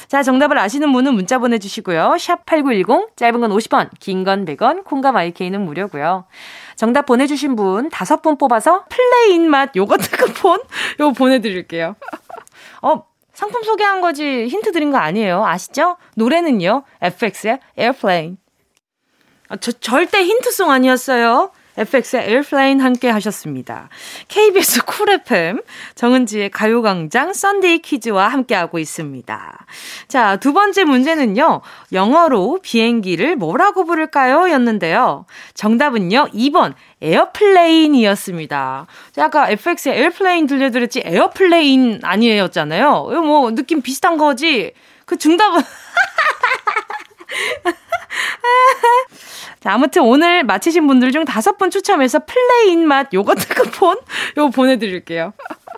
자, 0.07 0.23
정답을 0.23 0.57
아시는 0.57 0.91
분은 0.91 1.13
문자 1.13 1.38
보내주시고요. 1.38 2.17
샵 2.17 2.45
8910, 2.47 3.15
짧은 3.15 3.39
건 3.41 3.51
50원, 3.51 3.89
긴 3.99 4.23
건 4.23 4.45
100원, 4.45 4.84
콩과 4.84 5.11
마이케이는 5.11 5.63
무료고요. 5.63 6.25
정답 6.78 7.07
보내주신 7.07 7.55
분 7.55 7.89
다섯 7.89 8.21
분 8.21 8.38
뽑아서 8.38 8.86
plain 8.88 9.49
맛 9.49 9.75
요거트 9.75 10.11
쿠폰 10.15 10.61
요거 10.99 11.13
보내드릴게요. 11.13 11.95
어, 12.84 13.03
상품 13.34 13.63
소개한 13.63 13.99
거지 13.99 14.47
힌트 14.47 14.71
드린 14.71 14.91
거 14.91 14.97
아니에요. 14.97 15.43
아시죠? 15.45 15.97
노래는요. 16.15 16.84
FX의 17.01 17.59
Airplane. 17.78 18.38
아, 19.49 19.57
저 19.57 19.71
절대 19.71 20.23
힌트송 20.23 20.71
아니었어요. 20.71 21.51
FX의 21.78 22.32
Airplane 22.32 22.82
함께 22.82 23.09
하셨습니다. 23.09 23.89
KBS 24.28 24.86
Cool 24.86 25.10
FM 25.09 25.61
정은지의 25.95 26.49
가요광장 26.49 27.34
Sunday 27.34 27.80
퀴즈와 27.80 28.28
함께하고 28.30 28.80
있습니다. 28.80 29.65
자, 30.07 30.38
두 30.38 30.53
번째 30.53 30.84
문제는요. 30.86 31.61
영어로 31.93 32.59
비행기를 32.61 33.36
뭐라고 33.36 33.86
부를까요? 33.86 34.51
였는데요. 34.51 35.25
정답은요. 35.53 36.30
2번 36.34 36.73
airplane이었습니다. 37.01 38.88
자, 39.11 39.25
아까 39.25 39.49
FX의 39.49 39.99
Airplane 39.99 40.47
들려드렸지 40.47 41.03
airplane 41.05 41.99
아니었잖아요. 42.03 43.03
뭐 43.23 43.53
느낌 43.53 43.82
비슷한 43.82 44.17
거지. 44.17 44.73
그 45.05 45.17
정답은 45.17 45.61
자, 49.60 49.74
아무튼 49.74 50.03
오늘 50.03 50.43
맞히신 50.43 50.88
분들 50.88 51.12
중 51.12 51.26
다섯 51.26 51.58
분 51.58 51.70
추첨해서 51.70 52.20
plain 52.20 52.88
맛 52.88 53.14
요거트 53.14 53.53
쿠폰 53.55 53.97
요거 54.38 54.51
보내드릴게요. 54.51 55.34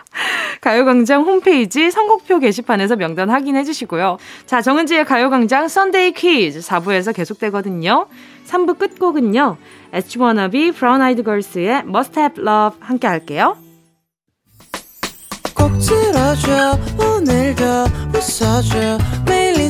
가요광장 0.61 1.23
홈페이지 1.23 1.89
선곡표 1.91 2.39
게시판에서 2.39 2.95
명단 2.95 3.29
확인해 3.29 3.63
주시고요. 3.63 4.17
자, 4.45 4.61
정은지의 4.61 5.05
가요광장 5.05 5.67
Sunday 5.67 6.11
퀴즈 6.13 6.59
4부에서 6.59 7.15
계속되거든요. 7.15 8.07
3부 8.47 8.77
끝곡은요. 8.77 9.57
H1B 9.93 10.75
브라운 10.75 11.23
걸스의 11.23 11.83
Must 11.85 12.19
Have 12.19 12.43
Love 12.43 12.79
함께 12.81 13.07
할게요. 13.07 13.57
꼭 15.55 15.71
들어줘 15.79 16.77
오늘도 16.97 17.63
웃어줘 18.13 18.97
매일 19.25 19.59
일 19.59 19.69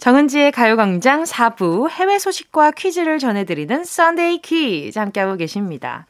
정은지의 0.00 0.50
가요광장 0.52 1.24
4부 1.24 1.90
해외 1.90 2.18
소식과 2.18 2.70
퀴즈를 2.70 3.18
전해드리는 3.18 3.84
Sunday 3.84 4.40
퀴즈 4.40 4.98
함께하고 4.98 5.36
계십니다. 5.36 6.06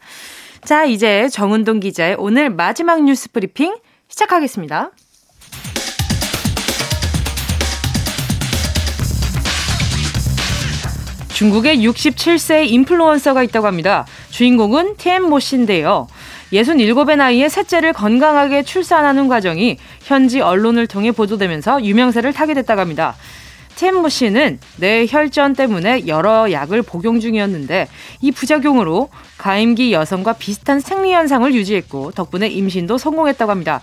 자, 0.64 0.84
이제 0.84 1.28
정은동 1.28 1.80
기자의 1.80 2.14
오늘 2.16 2.50
마지막 2.50 3.02
뉴스 3.02 3.32
브리핑 3.32 3.76
시작하겠습니다. 4.06 4.92
중국에 11.34 11.78
67세 11.78 12.68
인플루언서가 12.68 13.42
있다고 13.42 13.66
합니다. 13.66 14.06
주인공은 14.30 14.98
티엠모 14.98 15.40
씨인데요. 15.40 16.06
67의 16.52 17.16
나이에 17.16 17.48
셋째를 17.48 17.92
건강하게 17.92 18.62
출산하는 18.62 19.26
과정이 19.26 19.78
현지 20.00 20.40
언론을 20.40 20.86
통해 20.86 21.10
보도되면서 21.10 21.82
유명세를 21.82 22.32
타게 22.32 22.54
됐다고 22.54 22.80
합니다. 22.80 23.16
티엠모 23.80 24.10
씨는 24.10 24.58
뇌혈전 24.76 25.54
때문에 25.54 26.06
여러 26.06 26.52
약을 26.52 26.82
복용 26.82 27.18
중이었는데 27.18 27.88
이 28.20 28.30
부작용으로 28.30 29.08
가임기 29.38 29.94
여성과 29.94 30.34
비슷한 30.34 30.80
생리 30.80 31.14
현상을 31.14 31.54
유지했고 31.54 32.10
덕분에 32.10 32.46
임신도 32.48 32.98
성공했다고 32.98 33.50
합니다. 33.50 33.80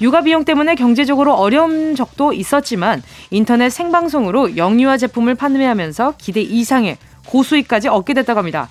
육아 0.00 0.22
비용 0.22 0.44
때문에 0.44 0.74
경제적으로 0.74 1.34
어려운 1.34 1.94
적도 1.94 2.32
있었지만 2.32 3.04
인터넷 3.30 3.70
생방송으로 3.70 4.56
영유아 4.56 4.96
제품을 4.96 5.36
판매하면서 5.36 6.14
기대 6.18 6.40
이상의 6.40 6.98
고수익까지 7.26 7.86
얻게 7.86 8.14
됐다고 8.14 8.38
합니다. 8.38 8.68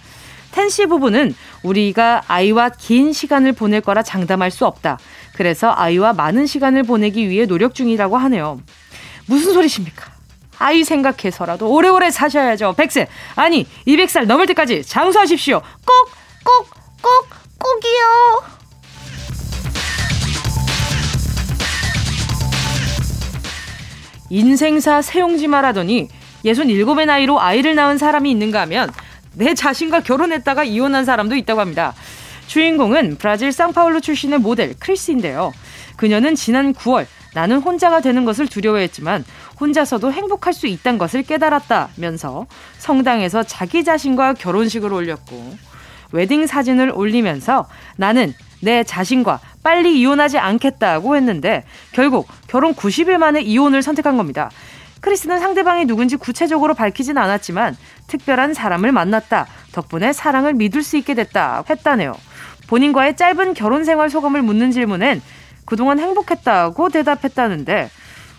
텐씨 0.51 0.87
부부는 0.87 1.33
우리가 1.63 2.23
아이와 2.27 2.71
긴 2.77 3.13
시간을 3.13 3.53
보낼 3.53 3.79
거라 3.79 4.03
장담할 4.03 4.51
수 4.51 4.65
없다. 4.65 4.99
그래서 5.37 5.71
아이와 5.73 6.11
많은 6.11 6.45
시간을 6.45 6.83
보내기 6.83 7.29
위해 7.29 7.45
노력 7.45 7.75
중이라고 7.75 8.17
하네요. 8.17 8.59
무슨 9.25 9.53
소리십니까? 9.53 10.14
아이 10.59 10.83
생각해서라도 10.83 11.69
오래오래 11.69 12.11
사셔야죠. 12.11 12.75
100세, 12.77 13.07
아니 13.35 13.65
200살 13.87 14.25
넘을 14.25 14.45
때까지 14.47 14.83
장수하십시오. 14.83 15.61
꼭, 15.85 16.09
꼭, 16.43 16.69
꼭, 17.01 17.27
꼭이요. 17.59 18.55
인생사 24.29 25.01
세용지 25.01 25.47
말하더니 25.47 26.09
67의 26.43 27.05
나이로 27.05 27.39
아이를 27.39 27.75
낳은 27.75 27.97
사람이 27.97 28.29
있는가 28.31 28.61
하면 28.61 28.91
내 29.33 29.53
자신과 29.53 30.01
결혼했다가 30.01 30.63
이혼한 30.63 31.05
사람도 31.05 31.35
있다고 31.35 31.61
합니다. 31.61 31.93
주인공은 32.47 33.17
브라질 33.17 33.51
상파울루 33.51 34.01
출신의 34.01 34.39
모델 34.39 34.75
크리스인데요. 34.79 35.53
그녀는 35.95 36.35
지난 36.35 36.73
9월 36.73 37.05
나는 37.35 37.59
혼자가 37.59 37.99
되는 37.99 38.23
것을 38.23 38.47
두려워했지만 38.47 39.25
혼자서도 39.59 40.11
행복할 40.13 40.53
수 40.53 40.67
있다는 40.67 40.97
것을 40.97 41.21
깨달았다면서 41.21 42.47
성당에서 42.77 43.43
자기 43.43 43.83
자신과 43.83 44.35
결혼식을 44.35 44.91
올렸고 44.91 45.57
웨딩 46.13 46.47
사진을 46.47 46.93
올리면서 46.95 47.67
나는 47.97 48.33
내 48.61 48.85
자신과 48.85 49.41
빨리 49.63 49.99
이혼하지 49.99 50.37
않겠다고 50.37 51.17
했는데 51.17 51.65
결국 51.91 52.27
결혼 52.47 52.73
90일 52.73 53.17
만에 53.17 53.41
이혼을 53.41 53.81
선택한 53.81 54.15
겁니다. 54.15 54.49
크리스는 55.01 55.39
상대방이 55.39 55.85
누군지 55.85 56.15
구체적으로 56.15 56.73
밝히진 56.73 57.17
않았지만 57.17 57.75
특별한 58.07 58.53
사람을 58.53 58.93
만났다. 58.93 59.45
덕분에 59.73 60.13
사랑을 60.13 60.53
믿을 60.53 60.83
수 60.83 60.95
있게 60.95 61.13
됐다. 61.15 61.65
했다네요. 61.69 62.15
본인과의 62.67 63.17
짧은 63.17 63.55
결혼 63.55 63.83
생활 63.83 64.09
소감을 64.09 64.41
묻는 64.41 64.71
질문엔 64.71 65.21
그동안 65.65 65.99
행복했다고 65.99 66.89
대답했다는데 66.89 67.89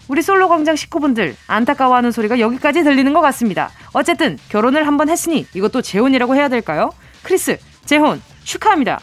우리 0.09 0.23
솔로 0.23 0.49
광장 0.49 0.77
식구분들 0.77 1.37
안타까워하는 1.49 2.13
소리가 2.13 2.39
여기까지 2.39 2.85
들리는 2.85 3.13
것 3.13 3.21
같습니다. 3.21 3.71
어쨌든 3.93 4.39
결혼을 4.49 4.87
한번 4.87 5.09
했으니 5.09 5.47
이것도 5.55 5.83
재혼이라고 5.83 6.37
해야 6.37 6.49
될까요? 6.49 6.93
크리스 7.23 7.59
재혼 7.85 8.23
축하합니다. 8.45 9.01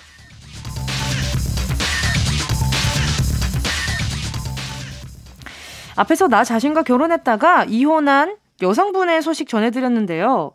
앞에서 5.96 6.28
나 6.28 6.44
자신과 6.44 6.84
결혼했다가 6.84 7.66
이혼한 7.66 8.38
여성분의 8.62 9.22
소식 9.22 9.48
전해드렸는데요. 9.48 10.52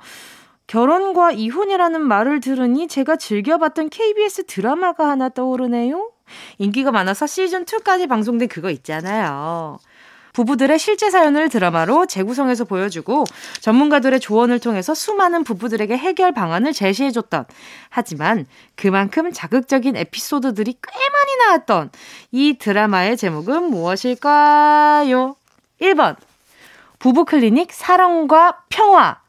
결혼과 0.66 1.31
이혼이라는 1.31 2.01
말을 2.01 2.41
들으니 2.41 2.89
제가 2.89 3.16
즐겨봤던 3.16 3.89
KBS 3.91 4.47
드라마가 4.47 5.09
하나 5.09 5.29
떠오르네요. 5.29 6.11
인기가 6.59 6.91
많아서 6.91 7.26
시즌2까지 7.26 8.09
방송된 8.09 8.49
그거 8.49 8.70
있잖아요. 8.70 9.79
부부들의 10.39 10.79
실제 10.79 11.11
사연을 11.11 11.49
드라마로 11.49 12.07
재구성해서 12.07 12.64
보여주고 12.64 13.24
전문가들의 13.61 14.20
조언을 14.20 14.61
통해서 14.61 14.95
수많은 14.95 15.43
부부들에게 15.43 15.97
해결 15.97 16.33
방안을 16.33 16.72
제시해줬던 16.72 17.47
하지만 17.89 18.47
그만큼 18.76 19.33
자극적인 19.33 19.97
에피소드들이 19.97 20.74
꽤 20.74 21.11
많이 21.11 21.37
나왔던 21.39 21.91
이 22.31 22.55
드라마의 22.57 23.16
제목은 23.16 23.64
무엇일까요? 23.64 25.35
1번 25.81 26.16
부부 27.01 27.24
클리닉 27.24 27.72
사랑과 27.72 28.62
평화 28.68 29.20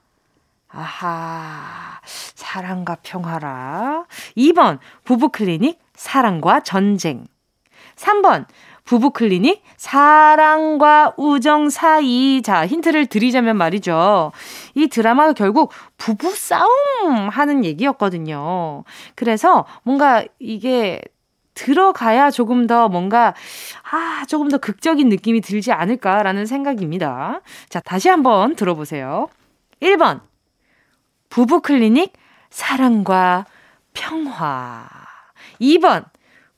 아하 0.67 1.99
사랑과 2.35 2.97
평화라 3.01 4.05
2번 4.37 4.77
부부 5.03 5.29
클리닉 5.29 5.79
사랑과 5.99 6.61
전쟁 6.61 7.25
3번 7.97 8.45
부부 8.85 9.11
클리닉 9.11 9.61
사랑과 9.75 11.13
우정 11.17 11.69
사이. 11.69 12.41
자, 12.41 12.65
힌트를 12.65 13.07
드리자면 13.07 13.57
말이죠. 13.57 14.31
이 14.75 14.87
드라마가 14.87 15.33
결국 15.33 15.73
부부 15.97 16.33
싸움 16.33 17.27
하는 17.29 17.65
얘기였거든요. 17.65 18.85
그래서 19.15 19.65
뭔가 19.83 20.23
이게 20.39 21.01
들어가야 21.53 22.31
조금 22.31 22.65
더 22.65 22.87
뭔가, 22.87 23.35
아, 23.91 24.23
조금 24.27 24.47
더 24.47 24.57
극적인 24.57 25.09
느낌이 25.09 25.41
들지 25.41 25.73
않을까라는 25.73 26.45
생각입니다. 26.45 27.41
자, 27.67 27.81
다시 27.81 28.07
한번 28.07 28.55
들어보세요. 28.55 29.27
1번. 29.81 30.21
부부 31.29 31.61
클리닉 31.61 32.13
사랑과 32.49 33.45
평화. 33.93 34.98
2번. 35.61 36.05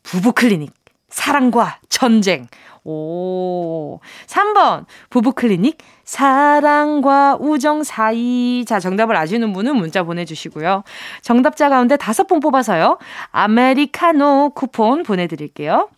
부부 0.03 0.33
클리닉 0.33 0.73
사랑과 1.09 1.77
전쟁. 1.89 2.47
오. 2.83 3.99
3번. 4.25 4.85
부부 5.09 5.33
클리닉. 5.33 5.77
사랑과 6.03 7.37
우정 7.39 7.83
사이. 7.83 8.65
자, 8.67 8.79
정답을 8.79 9.15
아시는 9.15 9.53
분은 9.53 9.75
문자 9.75 10.03
보내 10.03 10.25
주시고요. 10.25 10.83
정답자 11.21 11.69
가운데 11.69 11.95
다섯 11.97 12.25
분 12.27 12.39
뽑아서요. 12.39 12.97
아메리카노 13.31 14.51
쿠폰 14.55 15.03
보내 15.03 15.27
드릴게요. 15.27 15.89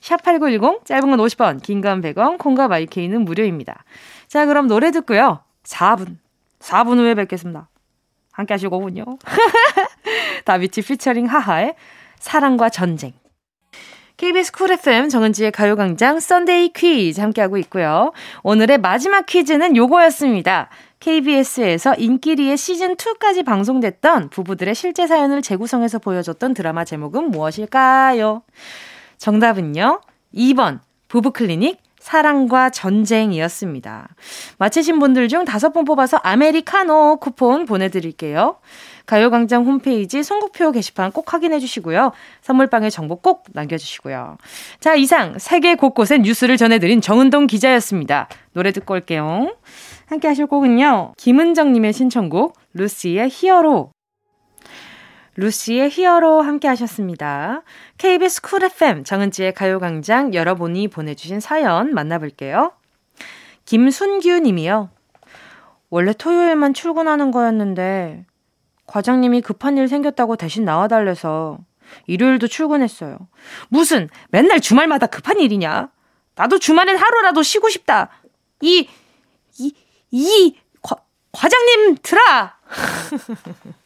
샵8910, 0.00 0.84
짧은 0.84 1.10
건 1.10 1.18
50원, 1.18 1.62
긴 1.62 1.80
건 1.80 2.00
100원, 2.00 2.38
콩과 2.38 2.68
마이케이는 2.68 3.24
무료입니다. 3.24 3.84
자, 4.28 4.46
그럼 4.46 4.66
노래 4.68 4.90
듣고요. 4.90 5.40
4분. 5.64 6.16
4분 6.60 6.98
후에 6.98 7.14
뵙겠습니다. 7.14 7.68
함께 8.32 8.54
하신 8.54 8.72
곡은요. 8.72 9.04
다비치 10.44 10.82
피처링 10.82 11.26
하하의 11.26 11.74
사랑과 12.18 12.68
전쟁. 12.68 13.12
KBS 14.16 14.52
Cool 14.52 14.72
FM 14.72 15.10
정은지의 15.10 15.52
가요광장 15.52 16.20
Sunday 16.20 16.72
퀴즈 16.72 17.20
함께하고 17.20 17.58
있고요. 17.58 18.12
오늘의 18.42 18.78
마지막 18.78 19.26
퀴즈는 19.26 19.76
요거였습니다. 19.76 20.70
KBS에서 21.00 21.94
인기리의 21.94 22.56
시즌2까지 22.56 23.44
방송됐던 23.44 24.30
부부들의 24.30 24.74
실제 24.74 25.06
사연을 25.06 25.42
재구성해서 25.42 25.98
보여줬던 25.98 26.54
드라마 26.54 26.84
제목은 26.84 27.30
무엇일까요? 27.30 28.42
정답은요. 29.18 30.00
2번 30.34 30.80
부부클리닉 31.08 31.78
사랑과 32.06 32.70
전쟁이었습니다. 32.70 34.08
맞히신 34.58 35.00
분들 35.00 35.26
중 35.26 35.44
다섯 35.44 35.72
분 35.72 35.84
뽑아서 35.84 36.18
아메리카노 36.18 37.16
쿠폰 37.16 37.66
보내드릴게요. 37.66 38.58
가요광장 39.06 39.64
홈페이지 39.64 40.22
송국표 40.22 40.70
게시판 40.70 41.10
꼭 41.10 41.32
확인해 41.32 41.58
주시고요. 41.58 42.12
선물방에 42.42 42.90
정보 42.90 43.16
꼭 43.16 43.46
남겨주시고요. 43.52 44.38
자, 44.78 44.94
이상 44.94 45.40
세계 45.40 45.74
곳곳의 45.74 46.20
뉴스를 46.20 46.56
전해드린 46.56 47.00
정은동 47.00 47.48
기자였습니다. 47.48 48.28
노래 48.52 48.70
듣고 48.70 48.94
올게요. 48.94 49.56
함께 50.06 50.28
하실 50.28 50.46
곡은요. 50.46 51.14
김은정님의 51.16 51.92
신청곡 51.92 52.56
루시의 52.74 53.30
Hero 53.32 53.90
루시의 55.36 55.90
Hero 55.90 56.42
함께 56.42 56.66
하셨습니다. 56.68 57.62
KBS 57.98 58.40
Cool 58.40 58.64
FM 58.64 59.04
정은지의 59.04 59.52
가요광장 59.54 60.34
여러분이 60.34 60.88
보내주신 60.88 61.40
사연 61.40 61.92
만나볼게요. 61.94 62.72
김순규 63.66 64.40
님이요. 64.40 64.90
원래 65.90 66.12
토요일만 66.12 66.74
출근하는 66.74 67.30
거였는데 67.30 68.24
과장님이 68.86 69.42
급한 69.42 69.76
일 69.76 69.88
생겼다고 69.88 70.36
대신 70.36 70.64
나와달래서 70.64 71.58
일요일도 72.06 72.48
출근했어요. 72.48 73.18
무슨 73.68 74.08
맨날 74.30 74.60
주말마다 74.60 75.06
급한 75.06 75.38
일이냐? 75.38 75.90
나도 76.34 76.58
주말엔 76.58 76.96
하루라도 76.96 77.42
쉬고 77.42 77.68
싶다. 77.68 78.10
이, 78.60 78.88
이, 79.58 79.74
이 80.10 80.56
과, 80.82 80.96
과장님 81.32 81.96
들아! 82.02 82.56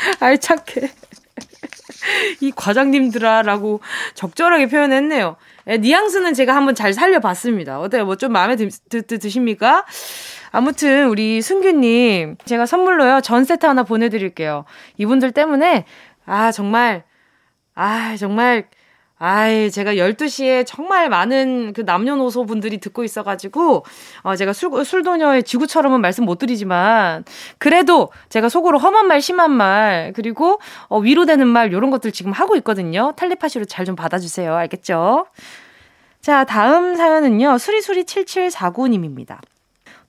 알차게. 0.20 0.90
이 2.40 2.50
과장님들아라고 2.54 3.80
적절하게 4.14 4.66
표현했네요. 4.66 5.36
예, 5.68 5.76
뉘앙스는 5.76 6.34
제가 6.34 6.54
한번 6.56 6.74
잘 6.74 6.92
살려봤습니다. 6.92 7.80
어때요? 7.80 8.04
뭐 8.04 8.16
좀 8.16 8.32
마음에 8.32 8.56
드, 8.56 8.68
드, 8.88 9.06
드, 9.06 9.18
드십니까? 9.18 9.84
아무튼 10.52 11.08
우리 11.08 11.40
순규님 11.42 12.36
제가 12.44 12.66
선물로요 12.66 13.20
전 13.20 13.44
세트 13.44 13.66
하나 13.66 13.82
보내드릴게요. 13.84 14.64
이분들 14.96 15.32
때문에 15.32 15.84
아 16.26 16.50
정말 16.52 17.04
아 17.74 18.16
정말 18.16 18.66
아이, 19.22 19.70
제가 19.70 19.96
12시에 19.96 20.64
정말 20.66 21.10
많은 21.10 21.74
그 21.74 21.82
남녀노소 21.82 22.46
분들이 22.46 22.78
듣고 22.78 23.04
있어가지고, 23.04 23.84
어, 24.22 24.34
제가 24.34 24.54
술, 24.54 24.82
술도녀의 24.82 25.42
지구처럼은 25.42 26.00
말씀 26.00 26.24
못 26.24 26.38
드리지만, 26.38 27.24
그래도 27.58 28.10
제가 28.30 28.48
속으로 28.48 28.78
험한 28.78 29.06
말, 29.06 29.20
심한 29.20 29.50
말, 29.50 30.14
그리고, 30.16 30.58
어, 30.88 30.98
위로되는 31.00 31.46
말, 31.46 31.70
요런 31.70 31.90
것들 31.90 32.12
지금 32.12 32.32
하고 32.32 32.56
있거든요. 32.56 33.12
텔레파시로 33.16 33.66
잘 33.66 33.84
좀 33.84 33.94
받아주세요. 33.96 34.54
알겠죠? 34.54 35.26
자, 36.22 36.44
다음 36.44 36.96
사연은요, 36.96 37.56
수리수리7749님입니다. 37.56 39.38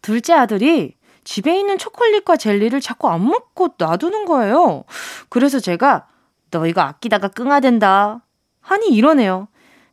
둘째 0.02 0.34
아들이 0.34 0.96
집에 1.26 1.60
있는 1.60 1.78
초콜릿과 1.78 2.38
젤리를 2.38 2.80
자꾸 2.80 3.10
안 3.10 3.26
먹고 3.26 3.76
놔두는 3.78 4.24
거예요. 4.26 4.86
그래서 5.30 5.60
제가, 5.60 6.08
너 6.50 6.66
이거 6.66 6.82
아끼다가 6.82 7.28
끙아된다. 7.30 8.22
하니 8.62 8.90
이러네요. 8.90 9.48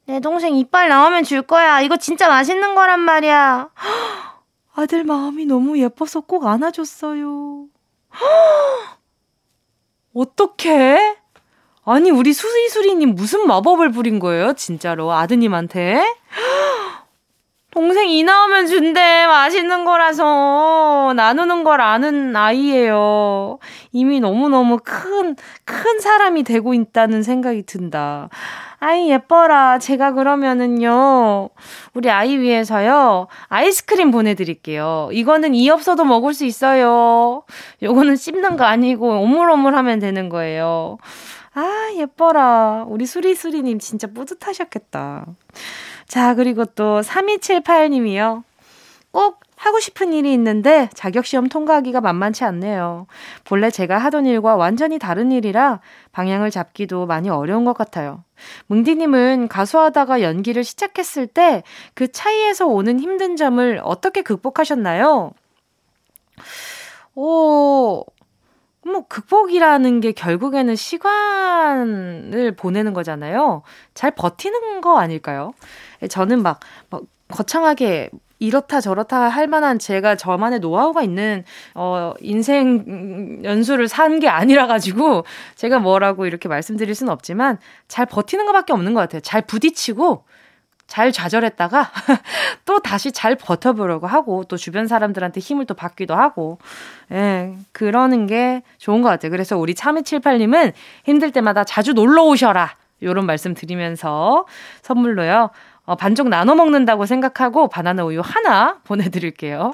내 0.07 0.21
동생 0.21 0.57
이빨 0.57 0.89
나오면 0.89 1.25
줄 1.25 1.43
거야. 1.43 1.81
이거 1.81 1.97
진짜 1.97 2.29
맛있는 2.29 2.75
거란 2.75 3.01
말이야. 3.01 3.69
아들 4.75 5.05
마음이 5.05 5.47
너무 5.47 5.79
예뻐서 5.79 6.21
꼭 6.21 6.47
안아줬어요. 6.47 7.67
어떡해? 10.15 11.17
아니, 11.85 12.11
우리 12.11 12.33
수리수리님 12.33 13.15
무슨 13.15 13.47
마법을 13.47 13.91
부린 13.91 14.19
거예요? 14.19 14.53
진짜로. 14.55 15.13
아드님한테? 15.13 16.03
동생 17.79 18.11
이 18.11 18.25
나오면 18.25 18.67
준대. 18.67 19.27
맛있는 19.29 19.85
거라서. 19.85 21.13
나누는 21.15 21.63
걸 21.63 21.81
아는 21.81 22.35
아이예요. 22.35 23.61
이미 23.93 24.19
너무너무 24.19 24.81
큰, 24.83 25.37
큰 25.65 26.01
사람이 26.01 26.43
되고 26.43 26.75
있다는 26.75 27.23
생각이 27.23 27.63
든다. 27.67 28.31
아이, 28.81 29.09
예뻐라. 29.09 29.79
제가 29.79 30.11
그러면은요, 30.11 31.51
우리 31.95 32.11
아이 32.11 32.39
위해서요, 32.39 33.29
아이스크림 33.47 34.11
보내드릴게요. 34.11 35.11
이거는 35.13 35.55
이 35.55 35.71
없어도 35.71 36.05
먹을 36.05 36.35
수 36.35 36.45
있어요. 36.45 37.45
요거는 37.81 38.17
씹는 38.17 38.57
거 38.57 38.65
아니고, 38.65 39.21
오물오물 39.21 39.77
하면 39.77 40.01
되는 40.01 40.29
거예요. 40.29 40.99
아, 41.55 41.91
예뻐라. 41.97 42.85
우리 42.89 43.07
수리수리님 43.07 43.79
진짜 43.79 44.09
뿌듯하셨겠다. 44.09 45.27
자, 46.09 46.35
그리고 46.35 46.65
또 46.65 47.01
3278님이요. 47.03 48.43
꼭 49.13 49.41
하고 49.57 49.81
싶은 49.81 50.13
일이 50.13 50.33
있는데 50.35 50.89
자격시험 50.95 51.49
통과하기가 51.49 52.01
만만치 52.01 52.45
않네요. 52.45 53.07
본래 53.45 53.71
제가 53.71 53.99
하던 53.99 54.27
일과 54.27 54.55
완전히 54.57 54.99
다른 54.99 55.33
일이라 55.33 55.81
방향을 56.13 56.51
잡기도 56.51 57.07
많이 57.07 57.29
어려운 57.29 57.65
것 57.65 57.77
같아요. 57.77 58.23
뭉디님은 58.69 59.49
가수하다가 59.49 60.23
연기를 60.23 60.63
시작했을 60.65 61.27
때 61.27 61.63
그 61.95 62.11
차이에서 62.13 62.67
오는 62.67 63.01
힘든 63.01 63.37
점을 63.37 63.81
어떻게 63.83 64.23
극복하셨나요? 64.23 65.33
오, 67.15 68.05
뭐, 68.85 69.07
극복이라는 69.09 70.01
게 70.01 70.13
결국에는 70.13 70.77
시간을 70.77 72.55
보내는 72.57 72.95
거잖아요. 72.95 73.63
잘 73.95 74.13
버티는 74.13 74.81
거 74.81 74.99
아닐까요? 74.99 75.53
저는 76.09 76.43
막, 76.43 76.61
막 76.91 77.03
거창하게 77.29 78.11
이렇다 78.41 78.81
저렇다 78.81 79.29
할 79.29 79.49
만한 79.49 79.79
제가 79.81 80.15
저만의 80.15 80.61
노하우가 80.61 81.03
있는 81.03 81.43
어 81.75 82.15
인생 82.21 83.41
연수를 83.43 83.89
산 83.89 84.21
게 84.21 84.29
아니라 84.29 84.67
가지고 84.67 85.25
제가 85.57 85.79
뭐라고 85.81 86.27
이렇게 86.27 86.49
말씀드릴 86.49 86.95
수는 86.95 87.13
없지만 87.13 87.59
잘 87.89 88.07
버티는 88.07 88.47
것밖에 88.47 88.73
없는 88.73 88.95
것 88.95 89.01
같아요. 89.01 89.21
잘 89.23 89.43
부딪히고 89.43 90.25
잘 90.87 91.13
좌절했다가 91.13 91.91
또 92.65 92.79
다시 92.81 93.13
잘 93.13 93.35
버텨보려고 93.37 94.07
하고 94.07 94.45
또 94.45 94.57
주변 94.57 94.87
사람들한테 94.87 95.41
힘을 95.41 95.67
또 95.67 95.75
받기도 95.75 96.15
하고 96.15 96.59
예 97.13 97.55
그러는 97.73 98.27
게 98.27 98.63
좋은 98.79 99.03
것 99.03 99.09
같아요. 99.09 99.31
그래서 99.31 99.59
우리 99.59 99.75
3278님은 99.75 100.73
힘들 101.05 101.31
때마다 101.33 101.65
자주 101.65 101.93
놀러 101.93 102.25
오셔라. 102.25 102.77
요런 103.03 103.27
말씀 103.27 103.55
드리면서 103.55 104.47
선물로요. 104.83 105.51
어, 105.89 105.97
반쪽 105.97 106.29
나눠 106.29 106.55
먹는다고 106.55 107.07
생각하고 107.07 107.69
바나나 107.69 108.05
우유 108.05 108.21
하나 108.23 108.77
보내드릴게요. 108.85 109.73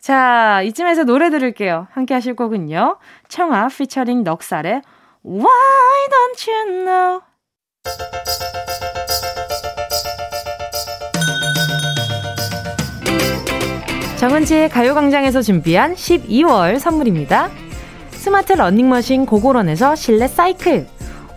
자, 0.00 0.62
이쯤에서 0.62 1.04
노래 1.04 1.28
들을게요. 1.28 1.88
함께 1.92 2.14
하실 2.14 2.34
곡은요. 2.34 2.96
청아 3.28 3.68
피처링 3.68 4.24
넉살의 4.24 4.80
Why 5.26 6.08
don't 6.08 6.50
you 6.50 6.84
know? 6.84 7.20
정은지의 14.16 14.70
가요광장에서 14.70 15.42
준비한 15.42 15.94
12월 15.94 16.78
선물입니다. 16.78 17.50
스마트 18.12 18.54
러닝머신 18.54 19.26
고고런에서 19.26 19.94
실내 19.96 20.26
사이클 20.26 20.86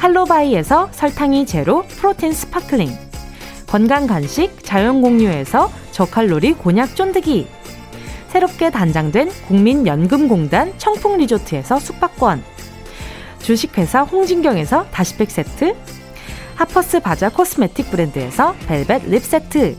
칼로바이에서 0.00 0.88
설탕이 0.92 1.44
제로 1.44 1.82
protein 1.82 2.32
sparkling. 2.32 2.90
건강 3.66 4.06
간식 4.06 4.64
자연 4.64 5.02
공유에서 5.02 5.70
저칼로리 5.92 6.54
곤약 6.54 6.96
쫀득이. 6.96 7.46
새롭게 8.30 8.70
단장된 8.70 9.30
국민연금공단 9.46 10.72
청풍 10.78 11.18
리조트에서 11.18 11.78
숙박권. 11.78 12.42
주식회사 13.40 14.00
홍진경에서 14.00 14.86
다시팩 14.90 15.30
세트. 15.30 15.76
하퍼스 16.54 17.00
바자 17.00 17.28
코스메틱 17.28 17.90
브랜드에서 17.90 18.54
벨벳 18.66 19.02
lip 19.04 19.22
세트. 19.22 19.76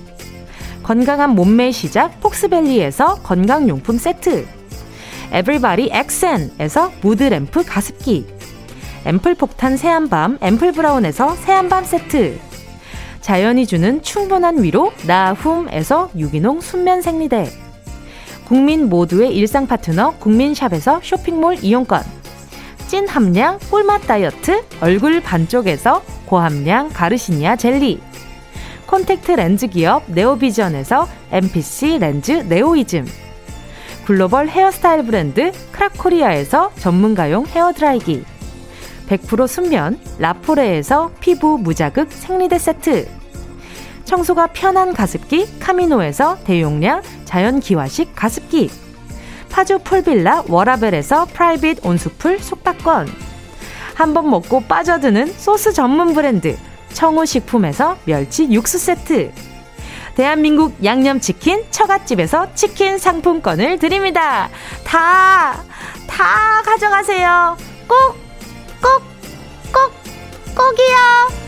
건강한 0.83 1.31
몸매의 1.31 1.71
시작 1.71 2.19
폭스밸리에서 2.19 3.15
건강용품 3.23 3.97
세트. 3.97 4.45
에브리바디 5.31 5.89
엑센에서 5.91 6.91
무드램프 7.01 7.63
가습기 7.65 8.40
앰플 9.05 9.33
폭탄 9.35 9.77
새한밤 9.77 10.37
앰플 10.41 10.73
브라운에서 10.73 11.35
새한밤 11.35 11.83
세트. 11.83 12.39
자연이 13.19 13.65
주는 13.65 14.01
충분한 14.01 14.61
위로 14.61 14.91
나훔에서 15.07 16.11
유기농 16.15 16.61
순면 16.61 17.01
생리대. 17.01 17.49
국민 18.45 18.89
모두의 18.89 19.35
일상 19.35 19.65
파트너 19.65 20.11
국민샵에서 20.19 20.99
쇼핑몰 21.03 21.57
이용권. 21.61 22.03
찐 22.87 23.07
함량 23.07 23.57
꿀맛 23.69 24.05
다이어트 24.05 24.63
얼굴 24.81 25.21
반쪽에서 25.21 26.03
고함량 26.25 26.89
가르시니아 26.89 27.55
젤리. 27.55 27.99
콘택트 28.85 29.31
렌즈 29.31 29.67
기업 29.67 30.03
네오비전에서 30.07 31.07
MPC 31.31 31.97
렌즈 31.99 32.31
네오이즘. 32.31 33.07
글로벌 34.05 34.47
헤어스타일 34.49 35.05
브랜드 35.05 35.51
크라코리아에서 35.71 36.71
전문가용 36.75 37.45
헤어드라이기 37.47 38.25
100% 39.11 39.47
순면 39.47 39.99
라포레에서 40.19 41.11
피부 41.19 41.57
무자극 41.57 42.11
생리대 42.11 42.57
세트 42.57 43.09
청소가 44.05 44.47
편한 44.47 44.93
가습기 44.93 45.59
카미노에서 45.59 46.39
대용량 46.45 47.01
자연 47.25 47.59
기화식 47.59 48.15
가습기 48.15 48.69
파주 49.49 49.79
풀빌라 49.79 50.43
워라벨에서 50.47 51.25
private 51.25 51.85
온수풀 51.85 52.39
숙박권 52.39 53.07
한 53.95 54.13
번 54.13 54.29
먹고 54.29 54.61
빠져드는 54.61 55.27
소스 55.27 55.73
전문 55.73 56.13
브랜드 56.13 56.57
청우식품에서 56.93 57.97
멸치 58.05 58.49
육수 58.51 58.79
세트 58.79 59.31
대한민국 60.15 60.83
양념치킨 60.83 61.65
처갓집에서 61.71 62.53
치킨 62.53 62.97
상품권을 62.97 63.79
드립니다. 63.79 64.49
다, 64.83 65.63
다 66.07 66.61
가져가세요. 66.65 67.55
꼭, 67.87 68.17
꼭, 68.81 69.03
꼭, 69.71 69.93
꼭이요. 70.55 71.41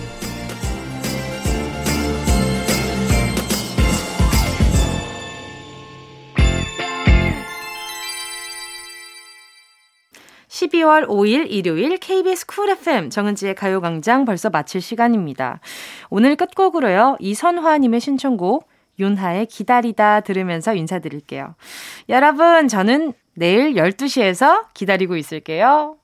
(12월 10.47 11.07
5일) 11.07 11.47
일요일 11.49 11.97
KBS 11.97 12.45
쿨 12.45 12.69
FM 12.69 13.09
정은지의 13.09 13.55
가요광장 13.55 14.25
벌써 14.25 14.51
마칠 14.51 14.81
시간입니다. 14.81 15.59
오늘 16.11 16.35
끝곡으로요 16.35 17.17
이선화님의 17.19 17.99
신청곡 17.99 18.67
윤하의 18.99 19.47
기다리다 19.47 20.21
들으면서 20.21 20.75
인사드릴게요. 20.75 21.55
여러분 22.09 22.67
저는 22.67 23.13
내일 23.33 23.73
12시에서 23.73 24.67
기다리고 24.75 25.17
있을게요. 25.17 25.97